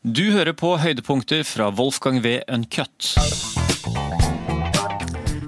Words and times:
Du 0.00 0.22
hører 0.32 0.54
på 0.56 0.70
høydepunkter 0.80 1.42
fra 1.44 1.66
Wolfgang 1.76 2.22
V. 2.24 2.38
Uncut. 2.48 3.10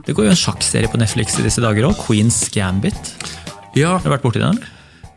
Det 0.04 0.12
går 0.12 0.26
jo 0.26 0.32
en 0.34 0.36
sjakkserie 0.36 0.90
på 0.92 0.98
Netflix 1.00 1.38
i 1.40 1.44
disse 1.46 1.62
dager 1.64 1.86
òg, 1.88 1.96
Queens 2.04 2.42
Gambit. 2.52 3.14
Ja, 3.78 3.94
Har 3.96 4.04
du 4.04 4.10
vært 4.12 4.26
borti 4.26 4.42
den? 4.42 4.58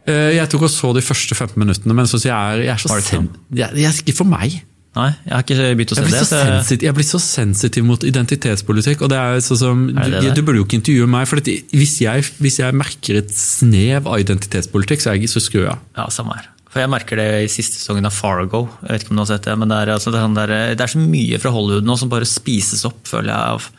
eh, 0.07 0.37
jeg 0.37 0.47
tok 0.53 0.63
og 0.69 0.71
så 0.71 0.93
de 0.95 1.01
første 1.03 1.35
15 1.35 1.59
minuttene, 1.59 1.93
men 1.97 2.05
jeg, 2.07 2.31
er- 2.31 2.63
jeg 2.63 2.71
er 2.71 2.77
så 2.79 3.01
sen... 3.01 3.27
Jeg, 3.51 3.75
jeg 3.75 3.89
er 3.91 3.99
ikke 4.05 4.15
for 4.15 4.23
meg. 4.31 4.61
Nei, 4.95 5.09
jeg 5.25 5.34
har 5.36 5.43
ikke 5.43 5.75
begynt 5.75 5.91
å 5.91 5.95
se 5.97 6.02
Jeg 6.05 6.11
det. 6.11 6.20
så 6.21 6.25
så 6.31 6.38
jeg- 6.39 6.47
er 6.47 6.63
blitt 6.79 6.95
blir 6.95 7.09
så 7.11 7.20
sensitiv 7.20 7.83
mot 7.83 7.99
identitetspolitikk. 8.07 9.02
og 9.02 9.09
det 9.09 9.17
er 9.20 9.43
sånn 9.43 9.57
som, 9.59 9.89
Er 9.97 10.09
det 10.15 10.21
det 10.23 10.36
du, 10.36 10.43
burde 10.43 10.63
jo 10.63 10.63
ikke 10.63 10.79
intervjue 10.79 11.07
meg, 11.11 11.27
for 11.27 11.41
hvis, 11.41 11.99
jeg, 11.99 12.23
hvis 12.39 12.59
jeg 12.63 12.71
merker 12.73 13.17
et 13.17 13.31
snev 13.36 14.07
av 14.07 14.15
identitetspolitikk, 14.23 15.02
så, 15.02 15.11
er 15.11 15.20
jeg, 15.20 15.27
så 15.27 15.41
skrur 15.43 15.65
jeg 15.67 15.71
av. 15.75 15.79
Ja, 15.97 16.07
samme 16.07 16.39
her. 16.39 16.54
For 16.76 16.84
jeg 16.84 16.92
merker 16.92 17.16
det 17.16 17.28
i 17.46 17.48
siste 17.48 17.78
sesongen 17.80 18.04
av 18.04 18.12
Fargo. 18.12 18.66
Jeg 18.84 18.92
vet 18.92 19.04
ikke 19.05 19.14
om 19.14 19.20
du 19.21 19.21
har 19.21 19.30
sett 19.30 19.46
det, 19.48 19.54
men 19.55 19.70
det 19.71 19.78
er, 19.80 19.94
altså, 19.94 20.12
det 20.12 20.20
er, 20.20 20.25
sånn 20.25 20.36
det 20.75 20.84
er 20.84 20.92
så 20.92 21.00
mye 21.00 21.38
fra 21.39 21.54
Hollywood 21.56 21.88
nå 21.88 21.96
som 22.02 22.10
bare 22.11 22.28
spises 22.28 22.83
opp, 22.89 22.97
føler 23.07 23.32
jeg, 23.32 23.54
av, 23.56 23.70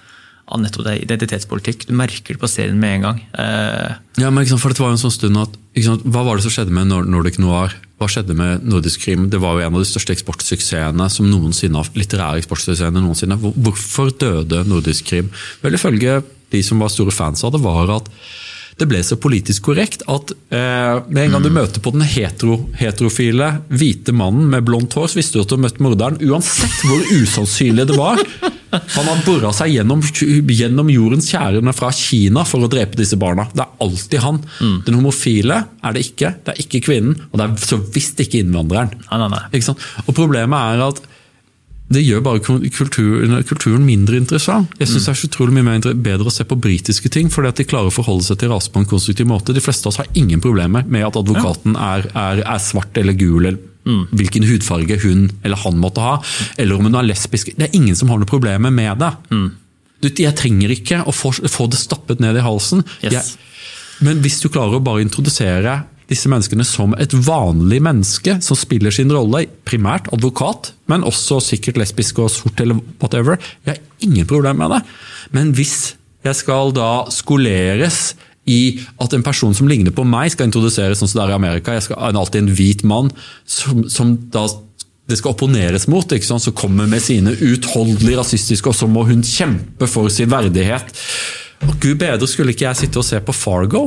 av 0.56 0.62
nettopp 0.62 0.86
det 0.86 0.94
identitetspolitikk. 1.02 1.84
Du 1.90 1.92
merker 1.98 2.38
det 2.38 2.40
på 2.40 2.48
serien 2.48 2.80
med 2.80 2.94
en 2.94 3.04
gang. 3.04 3.20
Eh, 3.36 3.98
Ja, 4.16 4.30
men 4.30 4.46
ikke 4.46 4.54
sant, 4.54 4.62
for 4.64 4.72
det 4.72 4.80
var 4.80 4.94
jo 4.94 4.96
en 4.96 5.02
sånn 5.02 5.12
stund 5.12 5.42
at, 5.42 5.58
sant, 5.84 6.08
Hva 6.08 6.24
var 6.24 6.40
det 6.40 6.46
som 6.46 6.56
skjedde 6.56 6.72
med 6.72 6.88
Nordic 6.88 7.36
Noir? 7.44 7.76
Hva 8.00 8.08
skjedde 8.08 8.38
med 8.40 8.64
Nordisk 8.64 9.04
Krim? 9.04 9.28
Det 9.28 9.42
var 9.44 9.60
jo 9.60 9.66
en 9.66 9.76
av 9.76 9.84
de 9.84 9.90
største 9.92 10.16
eksportsuksessene 10.16 11.10
som 11.12 11.28
noensinne 11.28 11.84
litterære 12.00 12.40
eksportsuksessene 12.40 13.04
noensinne. 13.04 13.36
Hvorfor 13.44 14.08
døde 14.16 14.64
Nordisk 14.72 15.12
Krim? 15.12 15.28
Vel, 15.60 15.76
ifølge 15.76 16.22
de 16.48 16.64
som 16.64 16.80
var 16.80 16.96
store 16.96 17.12
fans 17.12 17.44
av 17.44 17.52
det, 17.52 17.60
var 17.60 17.92
at 18.00 18.08
det 18.76 18.86
ble 18.90 18.98
så 19.04 19.16
politisk 19.16 19.70
korrekt 19.70 20.02
at 20.12 20.32
eh, 20.52 20.98
med 21.08 21.22
en 21.22 21.36
gang 21.36 21.44
du 21.46 21.48
møter 21.54 21.80
på 21.80 21.94
den 21.94 22.04
hetero, 22.04 22.58
heterofile 22.76 23.54
hvite 23.72 24.12
mannen 24.16 24.50
med 24.52 24.66
blondt 24.68 24.98
hår, 24.98 25.08
så 25.08 25.20
visste 25.20 25.38
du 25.38 25.44
at 25.44 25.48
du 25.48 25.56
hadde 25.56 25.64
møtt 25.64 25.80
morderen, 25.84 26.18
uansett 26.20 26.84
hvor 26.84 27.00
usannsynlig 27.16 27.88
det 27.88 27.96
var. 27.96 28.20
Han 28.76 29.08
har 29.08 29.22
bora 29.24 29.52
seg 29.56 29.72
gjennom, 29.72 30.02
gjennom 30.52 30.90
jordens 30.92 31.30
kjærene 31.32 31.72
fra 31.76 31.88
Kina 31.96 32.44
for 32.44 32.66
å 32.66 32.68
drepe 32.68 32.98
disse 32.98 33.16
barna. 33.16 33.46
Det 33.54 33.64
er 33.64 33.84
alltid 33.86 34.20
han. 34.20 34.40
Den 34.84 34.98
homofile 34.98 35.62
er 35.80 35.96
det 35.96 36.02
ikke, 36.10 36.34
det 36.44 36.52
er 36.52 36.64
ikke 36.66 36.82
kvinnen, 36.84 37.16
og 37.30 37.40
det 37.40 37.46
er 37.46 37.68
så 37.70 37.80
visst 37.94 38.20
ikke 38.20 38.42
innvandreren. 38.42 38.92
nei, 39.06 39.20
nei, 39.22 39.30
nei. 39.32 39.44
Ikke? 39.56 39.76
Og 40.04 40.16
Problemet 40.18 40.74
er 40.74 40.84
at 40.90 41.00
det 41.86 42.02
gjør 42.02 42.22
bare 42.24 42.42
kulturen, 42.42 43.36
kulturen 43.46 43.84
mindre 43.86 44.18
interessant. 44.18 44.72
Jeg 44.80 44.90
synes 44.90 45.06
det 45.06 45.12
er 45.12 45.18
så 45.20 45.28
utrolig 45.28 45.54
mye 45.54 45.66
mer 45.68 45.84
bedre 46.02 46.26
å 46.26 46.34
se 46.34 46.46
på 46.48 46.58
britiske 46.58 47.10
ting, 47.14 47.30
fordi 47.30 47.52
at 47.52 47.60
de 47.60 47.66
klarer 47.68 47.92
å 47.92 47.94
forholde 47.94 48.26
seg 48.26 48.40
til 48.40 48.50
rase 48.50 48.72
på 48.74 48.82
en 48.82 48.88
konstruktiv 48.90 49.28
måte. 49.30 49.54
De 49.54 49.62
fleste 49.62 49.86
av 49.86 49.92
oss 49.92 50.00
har 50.02 50.10
ingen 50.18 50.42
problemer 50.42 50.88
med 50.90 51.06
at 51.06 51.18
advokaten 51.20 51.78
er, 51.78 52.08
er, 52.10 52.42
er 52.42 52.62
svart 52.62 52.98
eller 52.98 53.14
gul, 53.18 53.46
eller 53.46 53.62
hvilken 53.86 54.42
hudfarge 54.48 54.98
hun 55.04 55.28
eller 55.46 55.62
han 55.62 55.78
måtte 55.78 56.02
ha, 56.02 56.16
eller 56.58 56.74
om 56.74 56.88
hun 56.88 56.98
er 56.98 57.06
lesbisk. 57.06 57.52
Det 57.54 57.68
er 57.68 57.78
ingen 57.78 57.94
som 57.98 58.10
har 58.10 58.18
noe 58.18 58.30
problemer 58.30 58.74
med 58.74 58.98
det. 59.02 59.12
Du, 60.02 60.10
jeg 60.10 60.34
trenger 60.36 60.74
ikke 60.74 61.04
å 61.06 61.14
få, 61.14 61.30
få 61.46 61.68
det 61.70 61.78
stappet 61.80 62.18
ned 62.20 62.36
i 62.36 62.44
halsen. 62.44 62.82
Yes. 63.06 63.14
Jeg, 63.14 64.02
men 64.04 64.18
hvis 64.24 64.42
du 64.42 64.50
klarer 64.50 64.76
å 64.76 64.84
bare 64.84 65.06
introdusere 65.06 65.84
disse 66.10 66.30
menneskene 66.30 66.64
som 66.66 66.94
et 67.00 67.14
vanlig 67.26 67.80
menneske 67.82 68.36
som 68.44 68.58
spiller 68.58 68.94
sin 68.94 69.10
rolle, 69.12 69.46
primært 69.66 70.10
advokat, 70.14 70.72
men 70.90 71.06
også 71.06 71.40
sikkert 71.42 71.80
lesbisk 71.82 72.20
og 72.22 72.30
sort 72.32 72.62
eller 72.62 72.78
whatever, 73.02 73.40
jeg 73.66 73.74
har 73.74 74.06
ingen 74.06 74.28
problem 74.30 74.62
med 74.62 74.76
det. 74.76 74.82
Men 75.34 75.50
hvis 75.56 75.96
jeg 76.26 76.38
skal 76.38 76.72
da 76.76 77.06
skoleres 77.14 78.14
i 78.46 78.78
at 79.02 79.14
en 79.14 79.24
person 79.26 79.54
som 79.58 79.66
ligner 79.66 79.94
på 79.94 80.04
meg 80.06 80.30
skal 80.30 80.46
introduseres 80.46 81.02
sånn 81.02 81.10
som 81.10 81.18
det 81.18 81.24
er 81.24 81.34
i 81.34 81.40
Amerika, 81.40 81.74
jeg 81.74 81.88
skal 81.88 82.14
alltid 82.14 82.44
en 82.44 82.54
hvit 82.54 82.86
mann 82.86 83.10
som, 83.42 83.82
som 83.90 84.14
da 84.30 84.46
det 85.06 85.18
skal 85.20 85.36
opponeres 85.36 85.86
mot, 85.90 86.10
ikke 86.10 86.26
sant? 86.26 86.42
som 86.42 86.54
kommer 86.56 86.88
med 86.90 87.02
sine 87.02 87.34
utholdelig 87.34 88.16
rasistiske, 88.18 88.70
og 88.70 88.74
så 88.74 88.88
må 88.90 89.04
hun 89.06 89.22
kjempe 89.26 89.86
for 89.90 90.10
sin 90.10 90.30
verdighet. 90.30 90.90
Og 91.66 91.76
Gud 91.82 92.00
bedre 92.00 92.26
skulle 92.30 92.54
ikke 92.54 92.66
jeg 92.66 92.80
sitte 92.82 93.00
og 93.00 93.06
se 93.06 93.20
på 93.22 93.34
Fargo. 93.34 93.86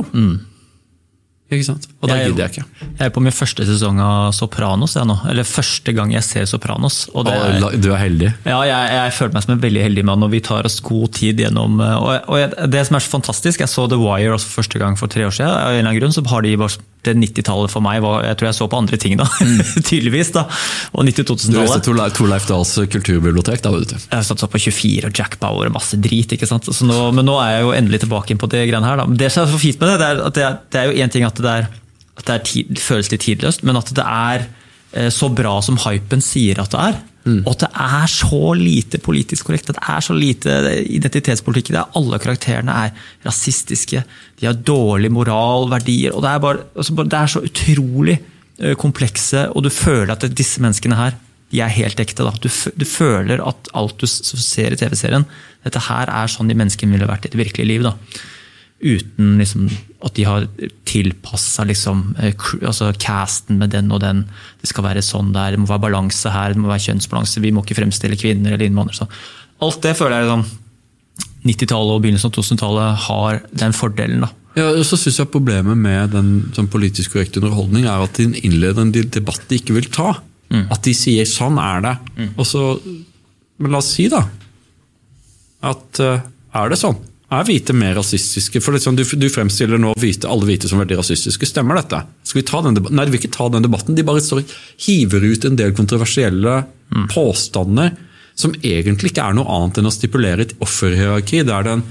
Ikke 1.50 1.66
sant? 1.66 1.88
Og 1.98 2.06
da 2.06 2.16
gidder 2.20 2.44
jeg 2.46 2.52
ikke. 2.54 2.64
Jeg 3.00 3.08
er 3.08 3.12
på 3.14 3.22
min 3.24 3.34
første 3.34 3.64
sesong 3.66 3.98
av 4.04 4.28
Sopranos, 4.36 4.94
jeg 4.94 5.08
nå. 5.10 5.16
Eller 5.32 5.46
første 5.48 5.94
gang 5.96 6.12
jeg 6.14 6.22
ser 6.22 6.46
Sopranos. 6.46 7.00
Og 7.10 7.26
det 7.26 7.34
er, 7.34 7.78
Du 7.82 7.88
er 7.90 7.98
heldig. 7.98 8.30
Ja, 8.46 8.60
jeg, 8.68 8.92
jeg 8.94 9.16
føler 9.18 9.34
meg 9.34 9.46
som 9.46 9.54
en 9.56 9.64
veldig 9.64 9.82
heldig 9.88 10.04
mann, 10.12 10.22
og 10.22 10.30
vi 10.30 10.42
tar 10.46 10.68
oss 10.68 10.78
god 10.86 11.10
tid 11.18 11.42
gjennom 11.42 11.80
eh, 11.82 11.96
Og, 11.98 12.30
og 12.30 12.70
det 12.70 12.84
som 12.86 13.00
er 13.00 13.02
så 13.02 13.14
fantastisk, 13.16 13.64
jeg 13.64 13.72
så 13.72 13.88
The 13.90 13.98
Wire 13.98 14.36
også 14.36 14.54
første 14.60 14.78
gang 14.82 14.94
for 15.00 15.10
tre 15.10 15.26
år 15.26 15.34
siden. 15.34 15.50
Av 15.50 15.74
en 15.74 15.80
eller 15.80 15.90
annen 15.90 16.00
grunn 16.00 16.14
så 16.14 16.22
har 16.30 16.46
de 16.46 16.54
bare 16.60 16.78
det 17.00 17.14
90-tallet 17.16 17.72
for 17.72 17.80
meg 17.80 18.02
var 18.04 18.26
Jeg 18.26 18.36
tror 18.36 18.50
jeg 18.50 18.56
så 18.58 18.66
på 18.68 18.76
andre 18.76 18.98
ting 19.00 19.14
da, 19.16 19.24
tydeligvis. 19.88 20.32
da, 20.34 20.42
Og 20.92 21.06
Du 21.06 21.08
leste 21.08 21.24
90-2000-tallet. 21.24 22.16
Torleif 22.18 22.48
Dahls 22.50 22.74
kulturbibliotek, 22.92 23.62
da, 23.64 23.72
vet 23.72 23.94
du. 23.94 23.96
Jeg 23.96 24.26
stått 24.28 24.44
på 24.52 24.60
24 24.60 25.08
og 25.08 25.16
Jack 25.22 25.38
Bauer 25.40 25.70
og 25.70 25.76
masse 25.78 25.96
drit. 25.96 26.34
ikke 26.36 26.48
sant? 26.48 26.68
Så 26.68 26.84
nå, 26.88 26.98
men 27.16 27.24
nå 27.28 27.38
er 27.40 27.54
jeg 27.56 27.64
jo 27.64 27.72
endelig 27.78 28.02
tilbake 28.04 28.34
inn 28.34 28.40
på 28.42 28.50
det 28.52 28.66
greiene 28.68 28.86
her. 28.86 29.00
da. 29.00 29.08
Det 29.24 29.30
som 29.32 29.46
er 29.46 29.54
så 29.54 29.60
fint 29.62 29.80
med 29.80 29.94
det, 29.94 29.96
det 30.02 30.10
er 30.10 30.22
at 30.28 30.36
det 30.36 30.44
er, 30.44 30.58
det 30.70 30.82
er 30.82 30.90
jo 30.90 31.06
én 31.06 31.14
ting 31.16 31.24
at 31.24 31.39
det, 31.44 31.52
er, 31.60 31.68
at 32.20 32.26
det, 32.28 32.40
tid, 32.48 32.80
føles 32.82 33.10
litt 33.12 33.24
tidløst, 33.26 33.64
men 33.66 33.78
at 33.80 33.92
det 33.96 34.06
er 34.06 34.46
eh, 34.92 35.10
så 35.14 35.30
bra 35.32 35.58
som 35.64 35.78
hypen 35.86 36.24
sier 36.24 36.62
at 36.62 36.74
det 36.74 36.82
er. 36.88 37.00
Og 37.44 37.50
at 37.52 37.64
det 37.66 37.70
er 37.84 38.06
så 38.08 38.52
lite 38.56 38.98
politisk 39.02 39.46
korrekt. 39.46 39.68
at 39.70 39.76
Det 39.76 39.88
er 39.92 40.00
så 40.00 40.14
lite 40.16 40.56
identitetspolitikk. 40.88 41.72
Det 41.74 41.80
er, 41.80 41.96
alle 41.98 42.18
karakterene 42.18 42.76
er 42.86 42.94
rasistiske, 43.26 44.04
de 44.40 44.46
har 44.46 44.54
dårlig 44.56 45.12
moral, 45.12 45.68
verdier. 45.70 46.14
og 46.14 46.22
Det 46.22 46.30
er, 46.30 46.38
bare, 46.38 46.64
altså 46.74 46.94
det 47.04 47.18
er 47.18 47.26
så 47.26 47.44
utrolig 47.44 48.18
eh, 48.58 48.74
komplekse, 48.74 49.48
og 49.52 49.64
du 49.64 49.70
føler 49.70 50.14
at 50.14 50.30
disse 50.36 50.62
menneskene 50.62 50.96
her 50.96 51.18
de 51.50 51.60
er 51.60 51.72
helt 51.74 52.00
ekte. 52.00 52.24
Da. 52.24 52.32
Du, 52.38 52.48
du 52.48 52.86
føler 52.86 53.42
at 53.42 53.70
alt 53.74 54.00
du 54.00 54.06
ser 54.06 54.72
i 54.72 54.78
TV-serien, 54.78 55.26
dette 55.64 55.82
her 55.90 56.08
er 56.08 56.30
sånn 56.30 56.48
de 56.48 56.56
menneskene 56.56 56.94
ville 56.94 57.08
vært 57.10 57.26
i 57.26 57.32
det 57.32 57.40
virkelige 57.40 57.68
liv. 57.68 57.88
Da. 57.88 57.96
Uten 58.80 59.34
liksom, 59.36 59.66
at 60.00 60.14
de 60.16 60.24
har 60.24 60.46
tilpassa 60.88 61.66
liksom, 61.68 62.14
eh, 62.18 62.32
altså 62.64 62.92
casten 62.96 63.58
med 63.60 63.74
den 63.74 63.90
og 63.92 64.00
den. 64.00 64.24
Det 64.62 64.70
skal 64.70 64.86
være 64.86 65.02
sånn 65.04 65.34
der, 65.34 65.52
det 65.52 65.60
må 65.60 65.68
være 65.68 65.84
balanse 65.88 66.32
her, 66.32 66.54
det 66.54 66.62
må 66.62 66.70
være 66.70 66.86
kjønnsbalanse. 66.88 67.42
Vi 67.44 67.52
må 67.52 67.64
ikke 67.64 67.76
fremstille 67.82 68.16
kvinner 68.20 68.54
eller 68.56 68.66
innvandrere. 68.70 69.08
Alt 69.60 69.82
det 69.84 69.96
føler 69.98 70.16
jeg 70.16 70.30
liksom, 70.30 70.46
90-tallet 71.44 71.96
og 71.96 72.02
begynnelsen 72.04 72.30
av 72.30 72.36
2000-tallet 72.36 73.04
har 73.06 73.42
den 73.64 73.76
fordelen. 73.76 74.24
da. 74.24 74.32
Ja, 74.56 74.66
og 74.74 74.82
så 74.84 74.96
synes 74.98 75.20
jeg 75.20 75.30
Problemet 75.30 75.78
med 75.78 76.10
den 76.12 76.30
sånn 76.56 76.68
politisk 76.72 77.14
korrekte 77.14 77.38
underholdning 77.40 77.86
er 77.86 78.02
at 78.02 78.18
de 78.18 78.26
innleder 78.42 78.82
en 78.82 78.90
debatt 78.92 79.44
de 79.48 79.60
ikke 79.60 79.76
vil 79.76 79.88
ta. 79.92 80.16
At 80.50 80.82
de 80.82 80.92
sier 80.96 81.24
'sånn 81.24 81.60
er 81.62 81.80
det'. 81.84 82.32
Og 82.36 82.44
så, 82.46 82.80
Men 83.60 83.70
la 83.70 83.78
oss 83.78 83.92
si, 83.94 84.08
da, 84.08 84.24
at 85.62 86.00
eh, 86.00 86.20
er 86.54 86.68
det 86.72 86.78
sånn? 86.80 86.96
Er 87.30 87.46
hvite 87.46 87.74
mer 87.76 87.94
rasistiske? 87.94 88.58
For 88.62 88.74
liksom, 88.74 88.96
du, 88.98 89.04
du 89.04 89.28
fremstiller 89.30 89.78
nå 89.78 89.92
hvite, 90.02 90.26
alle 90.26 90.48
hvite 90.48 90.70
som 90.70 90.80
veldig 90.82 90.98
rasistiske. 90.98 91.46
Stemmer 91.46 91.78
dette? 91.78 92.02
Skal 92.26 92.40
vi 92.40 92.46
ta 92.48 92.62
den 92.64 92.74
debatten? 92.78 92.98
Nei, 92.98 93.06
de 93.06 93.14
vil 93.14 93.22
ikke 93.22 93.36
ta 93.36 93.46
den 93.54 93.66
debatten. 93.66 93.94
De 93.94 94.06
bare 94.06 94.22
står, 94.24 94.42
hiver 94.86 95.26
ut 95.28 95.46
en 95.46 95.58
del 95.60 95.74
kontroversielle 95.78 96.56
påstander 97.12 97.94
som 98.40 98.54
egentlig 98.64 99.12
ikke 99.12 99.28
er 99.28 99.36
noe 99.36 99.46
annet 99.52 99.78
enn 99.78 99.90
å 99.90 99.94
stipulere 99.94 100.46
et 100.46 100.56
offerhierarki. 100.64 101.44
der 101.46 101.66
den 101.66 101.84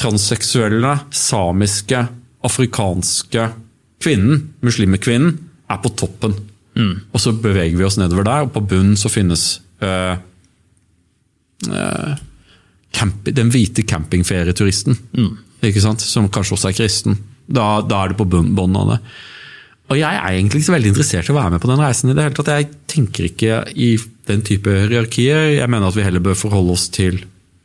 transseksuelle, 0.00 0.94
samiske, 1.12 2.06
afrikanske 2.46 3.50
kvinnen, 4.00 4.48
muslimekvinnen, 4.64 5.36
er 5.70 5.80
på 5.82 5.92
toppen. 5.96 6.34
Og 7.12 7.20
så 7.20 7.32
beveger 7.36 7.76
vi 7.76 7.84
oss 7.84 7.98
nedover 8.00 8.24
der, 8.24 8.46
og 8.46 8.54
på 8.54 8.62
bunnen 8.64 8.96
så 8.96 9.10
finnes 9.12 9.60
øh, 9.84 10.16
øh, 11.68 12.14
camp, 12.96 13.24
den 13.24 13.50
hvite 13.52 13.82
campingferieturisten. 13.86 14.96
Sant? 15.80 16.00
Som 16.00 16.28
kanskje 16.32 16.56
også 16.56 16.70
er 16.70 16.76
kristen. 16.78 17.18
Da, 17.50 17.80
da 17.82 18.04
er 18.04 18.12
det 18.12 18.18
på 18.20 18.26
bånn 18.30 18.76
av 18.78 18.94
det. 18.94 18.98
Og 19.90 19.98
jeg 19.98 20.06
er 20.14 20.36
egentlig 20.36 20.60
ikke 20.60 20.68
så 20.68 20.74
veldig 20.76 20.90
interessert 20.92 21.26
i 21.28 21.32
å 21.32 21.38
være 21.40 21.50
med 21.56 21.62
på 21.64 21.68
den 21.72 21.80
reisen. 21.82 22.10
i 22.10 22.14
det 22.14 22.22
hele 22.28 22.36
tatt. 22.38 22.50
Jeg 22.54 22.68
tenker 22.92 23.26
ikke 23.26 23.56
i 23.74 23.88
den 24.30 24.44
type 24.46 24.70
hierarkier. 24.86 25.48
Jeg 25.56 25.66
mener 25.72 25.88
at 25.90 25.96
vi 25.98 26.04
heller 26.06 26.22
bør 26.22 26.38
forholde 26.38 26.76
oss 26.76 26.84
til 26.94 27.18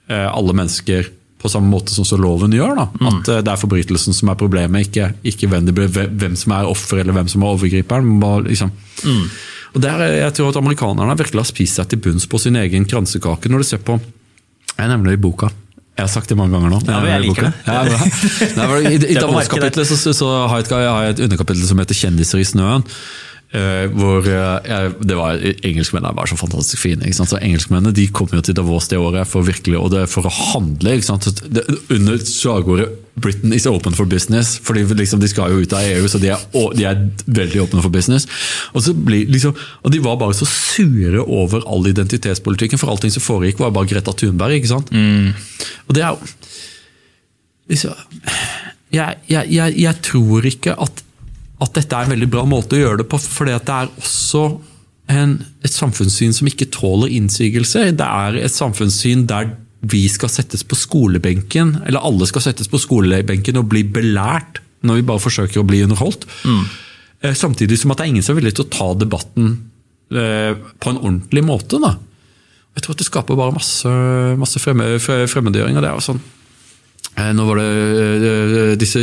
eh, 0.09 0.25
alle 0.25 0.55
mennesker 0.57 1.11
på 1.45 1.51
samme 1.53 1.69
måte 1.69 1.93
som 1.93 2.07
så 2.09 2.17
loven 2.17 2.55
gjør. 2.57 2.73
Da. 2.79 2.87
At 3.11 3.29
eh, 3.29 3.43
det 3.45 3.53
er 3.53 3.61
forbrytelsen 3.61 4.17
som 4.17 4.31
er 4.33 4.39
problemet, 4.41 4.87
ikke, 4.89 5.11
ikke 5.29 5.51
hvem, 5.51 5.69
det, 5.69 5.85
hvem 6.17 6.35
som 6.41 6.55
er 6.57 6.71
offer 6.71 7.03
eller 7.03 7.13
hvem 7.19 7.29
som 7.29 7.45
er 7.45 7.53
overgriperen. 7.53 8.15
Bare, 8.23 8.47
liksom. 8.49 8.73
Og 9.75 9.81
der, 9.83 10.01
er- 10.07 10.17
jeg 10.23 10.33
tror 10.39 10.49
at 10.49 10.57
Amerikanerne 10.63 11.17
virkelig 11.19 11.43
har 11.43 11.51
spist 11.51 11.77
seg 11.77 11.91
til 11.93 12.01
bunns 12.07 12.25
på 12.31 12.41
sin 12.41 12.57
egen 12.57 12.89
kransekake. 12.89 13.51
når 13.53 13.61
du 13.61 13.69
ser 13.69 13.85
på, 13.85 13.99
Jeg 14.75 14.91
nevner 14.91 15.11
det 15.11 15.19
i 15.19 15.21
boka. 15.23 15.51
Jeg 15.95 16.03
har 16.03 16.11
sagt 16.11 16.27
det 16.27 16.35
mange 16.35 16.57
ganger 16.57 16.73
nå. 16.73 16.79
Ja, 16.83 16.97
men 16.99 17.11
jeg 17.13 17.23
liker 17.29 17.45
det. 17.47 17.51
Ja, 17.63 17.83
bra. 17.87 17.99
Nei, 18.59 18.79
I, 18.89 18.97
I 18.97 19.13
i 19.13 19.15
Davos-kapitlet 19.15 19.87
så, 19.87 19.95
så, 19.95 20.11
så 20.17 20.31
har 20.49 20.59
jeg 20.59 20.67
et, 20.67 20.73
jeg 20.75 20.91
har 20.91 21.11
et 21.13 21.21
underkapittel 21.23 21.69
som 21.69 21.79
heter 21.79 21.95
'Kjendiser 21.95 22.41
i 22.43 22.47
snøen'. 22.49 22.83
Eh, 23.55 23.85
hvor 23.95 24.25
uh, 24.25 24.91
det 24.99 25.15
var 25.15 25.39
Engelskmennene 25.39 26.15
bare 26.17 26.27
så 26.27 26.37
fantastisk 26.39 26.81
fine. 26.81 27.07
Så 27.15 27.37
Engelskmennene 27.39 27.93
de 27.95 28.07
kom 28.11 28.27
jo 28.33 28.41
til 28.43 28.57
Davos 28.57 28.89
det 28.91 28.99
året 28.99 29.29
for 29.29 29.47
virkelig, 29.47 29.77
og 29.79 29.93
det 29.93 30.01
er 30.03 30.11
for 30.11 30.27
å 30.27 30.33
handle. 30.33 30.97
Det, 30.99 31.63
under 31.93 32.19
slagordet 32.19 32.89
'Britain 33.15 33.53
is 33.55 33.65
open 33.65 33.95
for 33.95 34.09
business', 34.11 34.59
fordi 34.59 34.83
liksom, 34.83 35.21
de 35.23 35.29
skal 35.31 35.53
jo 35.53 35.61
ut 35.63 35.73
av 35.73 35.87
EU, 35.87 36.07
så 36.11 36.19
de 36.19 36.33
er, 36.33 36.41
de 36.75 36.83
er 36.83 36.99
veldig 37.25 37.61
åpne 37.63 37.85
for 37.85 37.93
business. 37.93 38.27
Og, 38.73 38.83
så 38.83 38.91
blir, 38.91 39.29
liksom, 39.31 39.55
og 39.83 39.91
De 39.91 40.03
var 40.03 40.19
bare 40.19 40.35
så 40.35 40.45
sure 40.49 41.23
over 41.23 41.63
all 41.63 41.87
identitetspolitikken, 41.87 42.81
for 42.81 42.91
allting 42.91 43.13
som 43.13 43.23
foregikk 43.23 43.63
var 43.63 43.71
bare 43.71 43.87
Greta 43.87 44.11
Thunberg. 44.11 44.59
ikke 44.59 44.73
sant? 44.73 44.91
Mm. 44.91 45.31
Og 45.87 45.95
det 45.95 46.03
er 46.03 46.11
jo 46.11 46.19
liksom, 47.71 47.95
jeg, 48.91 49.17
jeg, 49.31 49.47
jeg, 49.49 49.79
jeg 49.79 50.01
tror 50.03 50.51
ikke 50.51 50.75
at 50.75 51.04
at 51.65 51.75
dette 51.77 51.97
er 51.97 52.07
en 52.07 52.13
veldig 52.15 52.29
bra 52.31 52.45
måte 52.47 52.77
å 52.77 52.81
gjøre 52.81 53.01
det 53.03 53.09
på, 53.11 53.19
For 53.19 53.49
det 53.49 53.57
er 53.59 53.91
også 53.91 54.45
en, 55.11 55.37
et 55.65 55.73
samfunnssyn 55.73 56.33
som 56.35 56.49
ikke 56.49 56.69
tåler 56.73 57.13
innsigelser. 57.13 57.91
Det 57.97 58.07
er 58.07 58.39
et 58.45 58.53
samfunnssyn 58.53 59.25
der 59.29 59.53
vi 59.85 60.05
skal 60.09 60.31
settes 60.33 60.63
på 60.65 60.77
skolebenken, 60.79 61.75
eller 61.85 62.05
alle 62.07 62.25
skal 62.29 62.41
settes 62.47 62.69
på 62.71 62.79
skolebenken 62.81 63.59
og 63.61 63.69
bli 63.69 63.83
belært 63.85 64.61
når 64.85 64.99
vi 64.99 65.07
bare 65.09 65.21
forsøker 65.21 65.61
å 65.61 65.67
bli 65.67 65.83
underholdt. 65.85 66.25
Mm. 66.45 66.63
Samtidig 67.37 67.77
som 67.81 67.93
at 67.93 67.99
det 67.99 68.07
er 68.07 68.13
ingen 68.13 68.25
som 68.25 68.33
er 68.33 68.41
villig 68.41 68.55
til 68.57 68.65
å 68.65 68.73
ta 68.73 68.87
debatten 68.97 69.51
eh, 70.13 70.53
på 70.53 70.91
en 70.91 71.01
ordentlig 71.01 71.45
måte. 71.45 71.79
Da. 71.81 71.95
Jeg 72.77 72.85
tror 72.85 72.97
at 72.97 73.01
det 73.01 73.07
skaper 73.09 73.39
bare 73.39 73.55
masse, 73.55 73.93
masse 74.41 74.61
fremmedgjøring. 74.61 75.77
og 75.77 75.85
det 75.85 75.89
er 75.89 75.97
jo 75.97 76.07
sånn 76.09 76.21
Eh, 76.21 76.44
nå 77.15 77.45
var 77.47 77.61
det 77.61 77.67
eh, 78.27 78.73
disse 78.79 79.01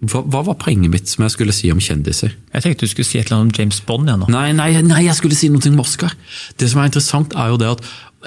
hva, 0.00 0.22
hva, 0.24 0.40
var 0.48 0.56
poenget 0.58 0.90
mitt 0.90 1.10
som 1.10 1.22
jeg 1.26 1.34
skulle 1.36 1.54
si 1.54 1.70
om 1.70 1.78
kjendiser? 1.82 2.32
Jeg 2.54 2.64
tenkte 2.64 2.88
du 2.88 2.90
skulle 2.90 3.06
si 3.06 3.20
et 3.20 3.28
eller 3.28 3.42
annet 3.42 3.52
om 3.52 3.60
James 3.60 3.80
Bond. 3.86 4.10
Ja, 4.10 4.16
nå. 4.18 4.30
Nei, 4.32 4.48
nei, 4.56 4.72
nei, 4.82 5.04
jeg 5.06 5.18
skulle 5.18 5.38
si 5.38 5.50
noe 5.52 5.62
om 5.70 5.82
Oscar. 5.82 6.16
Det 6.58 6.70
som 6.72 6.80
er 6.82 6.90
interessant, 6.90 7.36
er 7.38 7.52
jo 7.52 7.60
det 7.60 7.68
at 7.76 7.84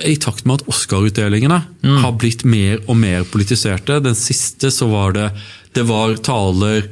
i 0.08 0.16
takt 0.18 0.48
med 0.50 0.62
at 0.62 0.70
Oscar-utdelingene 0.72 1.60
mm. 1.84 2.00
har 2.02 2.16
blitt 2.18 2.42
mer 2.50 2.80
og 2.88 2.96
mer 2.98 3.28
politiserte 3.30 4.00
Den 4.02 4.16
siste 4.18 4.72
så 4.74 4.88
var 4.90 5.14
det 5.14 5.28
det 5.78 5.84
var 5.86 6.16
taler 6.26 6.88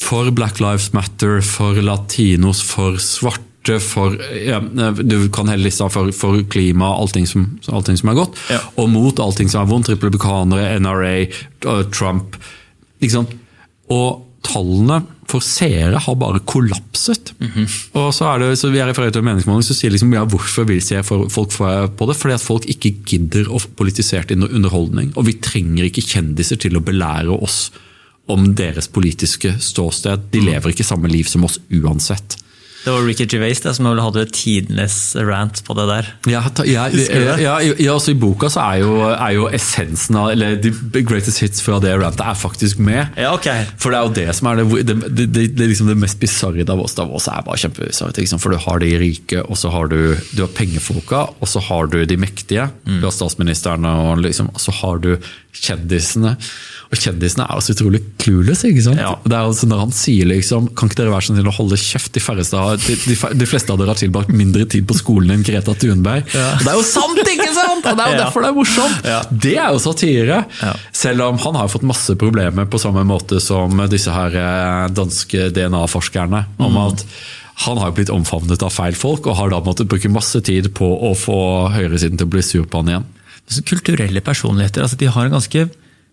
for 0.00 0.30
Black 0.34 0.58
Lives 0.62 0.88
Matter, 0.96 1.38
for 1.44 1.78
latinos, 1.84 2.62
for 2.64 2.98
svarte 3.02 3.49
for 3.80 4.16
ja, 4.32 4.60
Du 5.02 5.28
kan 5.28 5.48
hele 5.48 5.66
lista 5.66 5.88
for, 5.92 6.12
for 6.16 6.40
klima, 6.48 6.94
allting 6.96 7.26
som, 7.26 7.46
allting 7.68 7.98
som 8.00 8.08
er 8.08 8.18
godt, 8.18 8.38
ja. 8.50 8.60
og 8.80 8.88
mot 8.88 9.20
allting 9.20 9.50
som 9.52 9.64
er 9.64 9.70
vondt. 9.70 9.90
Republikanere, 9.92 10.78
NRA, 10.80 11.26
Trump. 11.92 12.38
Ikke 13.00 13.18
sant? 13.18 13.36
Og 13.90 14.26
tallene 14.46 15.02
for 15.30 15.44
seere 15.44 16.00
har 16.02 16.16
bare 16.18 16.40
kollapset. 16.48 17.34
Mm 17.38 17.48
-hmm. 17.48 17.68
Og 17.92 18.14
så 18.14 18.24
er 18.24 18.38
det, 18.38 18.58
så 18.58 18.70
Vi 18.70 18.78
er 18.78 18.86
referert 18.86 19.12
til 19.12 19.22
meningsmåling 19.22 19.62
så 19.62 19.74
sier 19.74 19.90
liksom, 19.90 20.12
ja, 20.12 20.24
hvorfor 20.24 20.64
vil 20.64 20.82
se 20.82 21.02
folk 21.02 21.30
på 21.96 22.06
det? 22.06 22.16
Fordi 22.16 22.34
at 22.34 22.40
folk 22.40 22.64
ikke 22.66 22.94
gidder 23.06 23.44
å 23.48 23.60
politisert 23.76 24.30
underholdning. 24.30 25.12
Og 25.16 25.26
vi 25.26 25.32
trenger 25.32 25.84
ikke 25.84 26.02
kjendiser 26.02 26.56
til 26.56 26.76
å 26.76 26.80
belære 26.80 27.42
oss 27.42 27.70
om 28.26 28.54
deres 28.54 28.88
politiske 28.88 29.56
ståsted. 29.58 30.20
De 30.30 30.40
lever 30.40 30.70
ikke 30.70 30.84
samme 30.84 31.08
liv 31.08 31.24
som 31.24 31.44
oss 31.44 31.58
uansett. 31.70 32.36
Det 32.84 32.92
var 32.94 33.04
Ricky 33.04 33.26
Gervais 33.28 33.60
det, 33.60 33.74
som 33.76 33.86
hadde 33.90 34.24
tidenes 34.32 34.94
rant 35.16 35.60
på 35.66 35.74
det 35.76 35.86
der. 35.90 36.06
Ja, 36.32 36.40
ja, 36.64 36.86
ja, 36.88 37.56
ja 37.60 37.92
også 37.92 38.14
I 38.14 38.18
boka 38.20 38.48
så 38.52 38.62
er 38.64 38.80
jo, 38.80 38.94
er 39.10 39.34
jo, 39.36 39.48
essensen 39.52 40.16
av 40.16 40.30
eller 40.32 40.56
The 40.62 41.02
greatest 41.04 41.42
hits 41.44 41.60
fra 41.64 41.76
det 41.82 41.92
rantet 42.00 42.24
er 42.24 42.38
faktisk 42.38 42.80
med. 42.80 43.12
Ja, 43.20 43.34
ok. 43.36 43.50
For 43.80 43.92
det 43.92 44.00
er 44.00 44.08
jo 44.08 44.14
det 44.16 44.36
som 44.38 44.48
er 44.50 44.62
det, 44.62 44.80
det, 44.88 45.26
det, 45.28 45.46
det 45.58 45.68
liksom 45.72 45.92
mest 46.00 46.20
bisarre 46.22 46.64
av 46.64 46.80
oss. 46.80 46.96
Davos 46.96 47.28
er 47.28 47.44
bare 47.44 47.70
liksom, 48.16 48.40
For 48.40 48.54
du 48.54 48.60
har 48.64 48.80
de 48.80 48.94
rike, 49.02 49.44
og 49.44 49.60
så 49.60 49.72
har 49.74 49.92
du, 49.92 50.16
du 50.32 50.44
har 50.46 50.52
pengefolka, 50.56 51.26
og 51.36 51.52
så 51.52 51.62
har 51.68 51.92
du 51.92 52.00
de 52.08 52.18
mektige. 52.20 52.70
Mm. 52.86 53.00
Du 53.00 53.08
har 53.10 53.14
statsministeren, 53.14 53.84
og 53.84 54.24
liksom, 54.24 54.52
så 54.56 54.74
har 54.80 55.04
du 55.04 55.12
kjendisene. 55.52 56.36
Og 56.90 56.98
kjendisene 56.98 57.44
er 57.44 57.54
også 57.54 57.76
utrolig 57.76 58.00
clueless. 58.18 58.64
ikke 58.66 58.82
sant? 58.82 58.98
Ja. 58.98 59.12
Det 59.22 59.36
er 59.36 59.46
altså 59.46 59.68
Når 59.70 59.82
han 59.84 59.92
sier 59.94 60.26
liksom 60.26 60.66
Kan 60.74 60.90
ikke 60.90 60.98
dere 60.98 61.12
være 61.12 61.28
sånn 61.28 61.38
til 61.38 61.50
å 61.50 61.54
holde 61.54 61.78
kjeft? 61.78 62.10
De, 62.16 62.22
færreste, 62.22 62.62
de, 62.82 62.96
de, 63.04 63.16
de, 63.38 63.46
fleste 63.46 63.70
av 63.70 63.78
dere 63.78 63.94
har 63.94 64.00
tilbrakt 64.00 64.32
mindre 64.34 64.66
tid 64.70 64.88
på 64.90 64.96
skolen 64.98 65.36
enn 65.36 65.44
Greta 65.46 65.76
Thunberg. 65.78 66.26
Ja. 66.34 66.48
Det 66.58 66.72
er 66.72 66.78
jo 66.78 66.86
sant, 66.86 67.20
ikke 67.22 67.50
sant?! 67.54 67.86
Og 67.86 67.98
Det 67.98 68.06
er 68.06 68.14
jo 68.14 68.22
derfor 68.24 68.44
det 68.44 68.50
er 68.50 68.56
morsomt! 68.58 69.06
Ja. 69.06 69.20
Det 69.30 69.54
er 69.54 69.74
jo 69.76 69.82
satire! 69.82 70.40
Selv 70.96 71.28
om 71.28 71.38
han 71.44 71.58
har 71.60 71.70
fått 71.70 71.86
masse 71.86 72.16
problemer 72.18 72.66
på 72.70 72.80
samme 72.82 73.04
måte 73.06 73.38
som 73.42 73.78
disse 73.90 74.12
her 74.14 74.34
eh, 74.40 74.88
danske 74.94 75.50
DNA-forskerne. 75.54 76.42
om 76.58 76.74
mm. 76.74 76.80
at 76.88 77.06
han 77.66 77.78
har 77.78 77.90
jo 77.90 77.96
blitt 77.98 78.12
omfavnet 78.12 78.62
av 78.64 78.72
feil 78.72 78.96
folk, 78.96 79.28
og 79.28 79.36
har 79.36 79.52
da 79.52 79.60
måttet 79.62 79.90
bruke 79.90 80.10
masse 80.12 80.40
tid 80.46 80.70
på 80.76 80.86
å 81.10 81.12
få 81.18 81.38
høyresiden 81.74 82.18
til 82.18 82.28
å 82.28 82.32
bli 82.34 82.44
sur 82.44 82.64
på 82.64 82.80
han 82.80 82.92
igjen. 82.94 83.08
Kulturelle 83.68 84.22
personligheter, 84.24 84.86
altså 84.86 84.98
de 84.98 85.10
har 85.10 85.28
en 85.28 85.36
ganske 85.36 85.66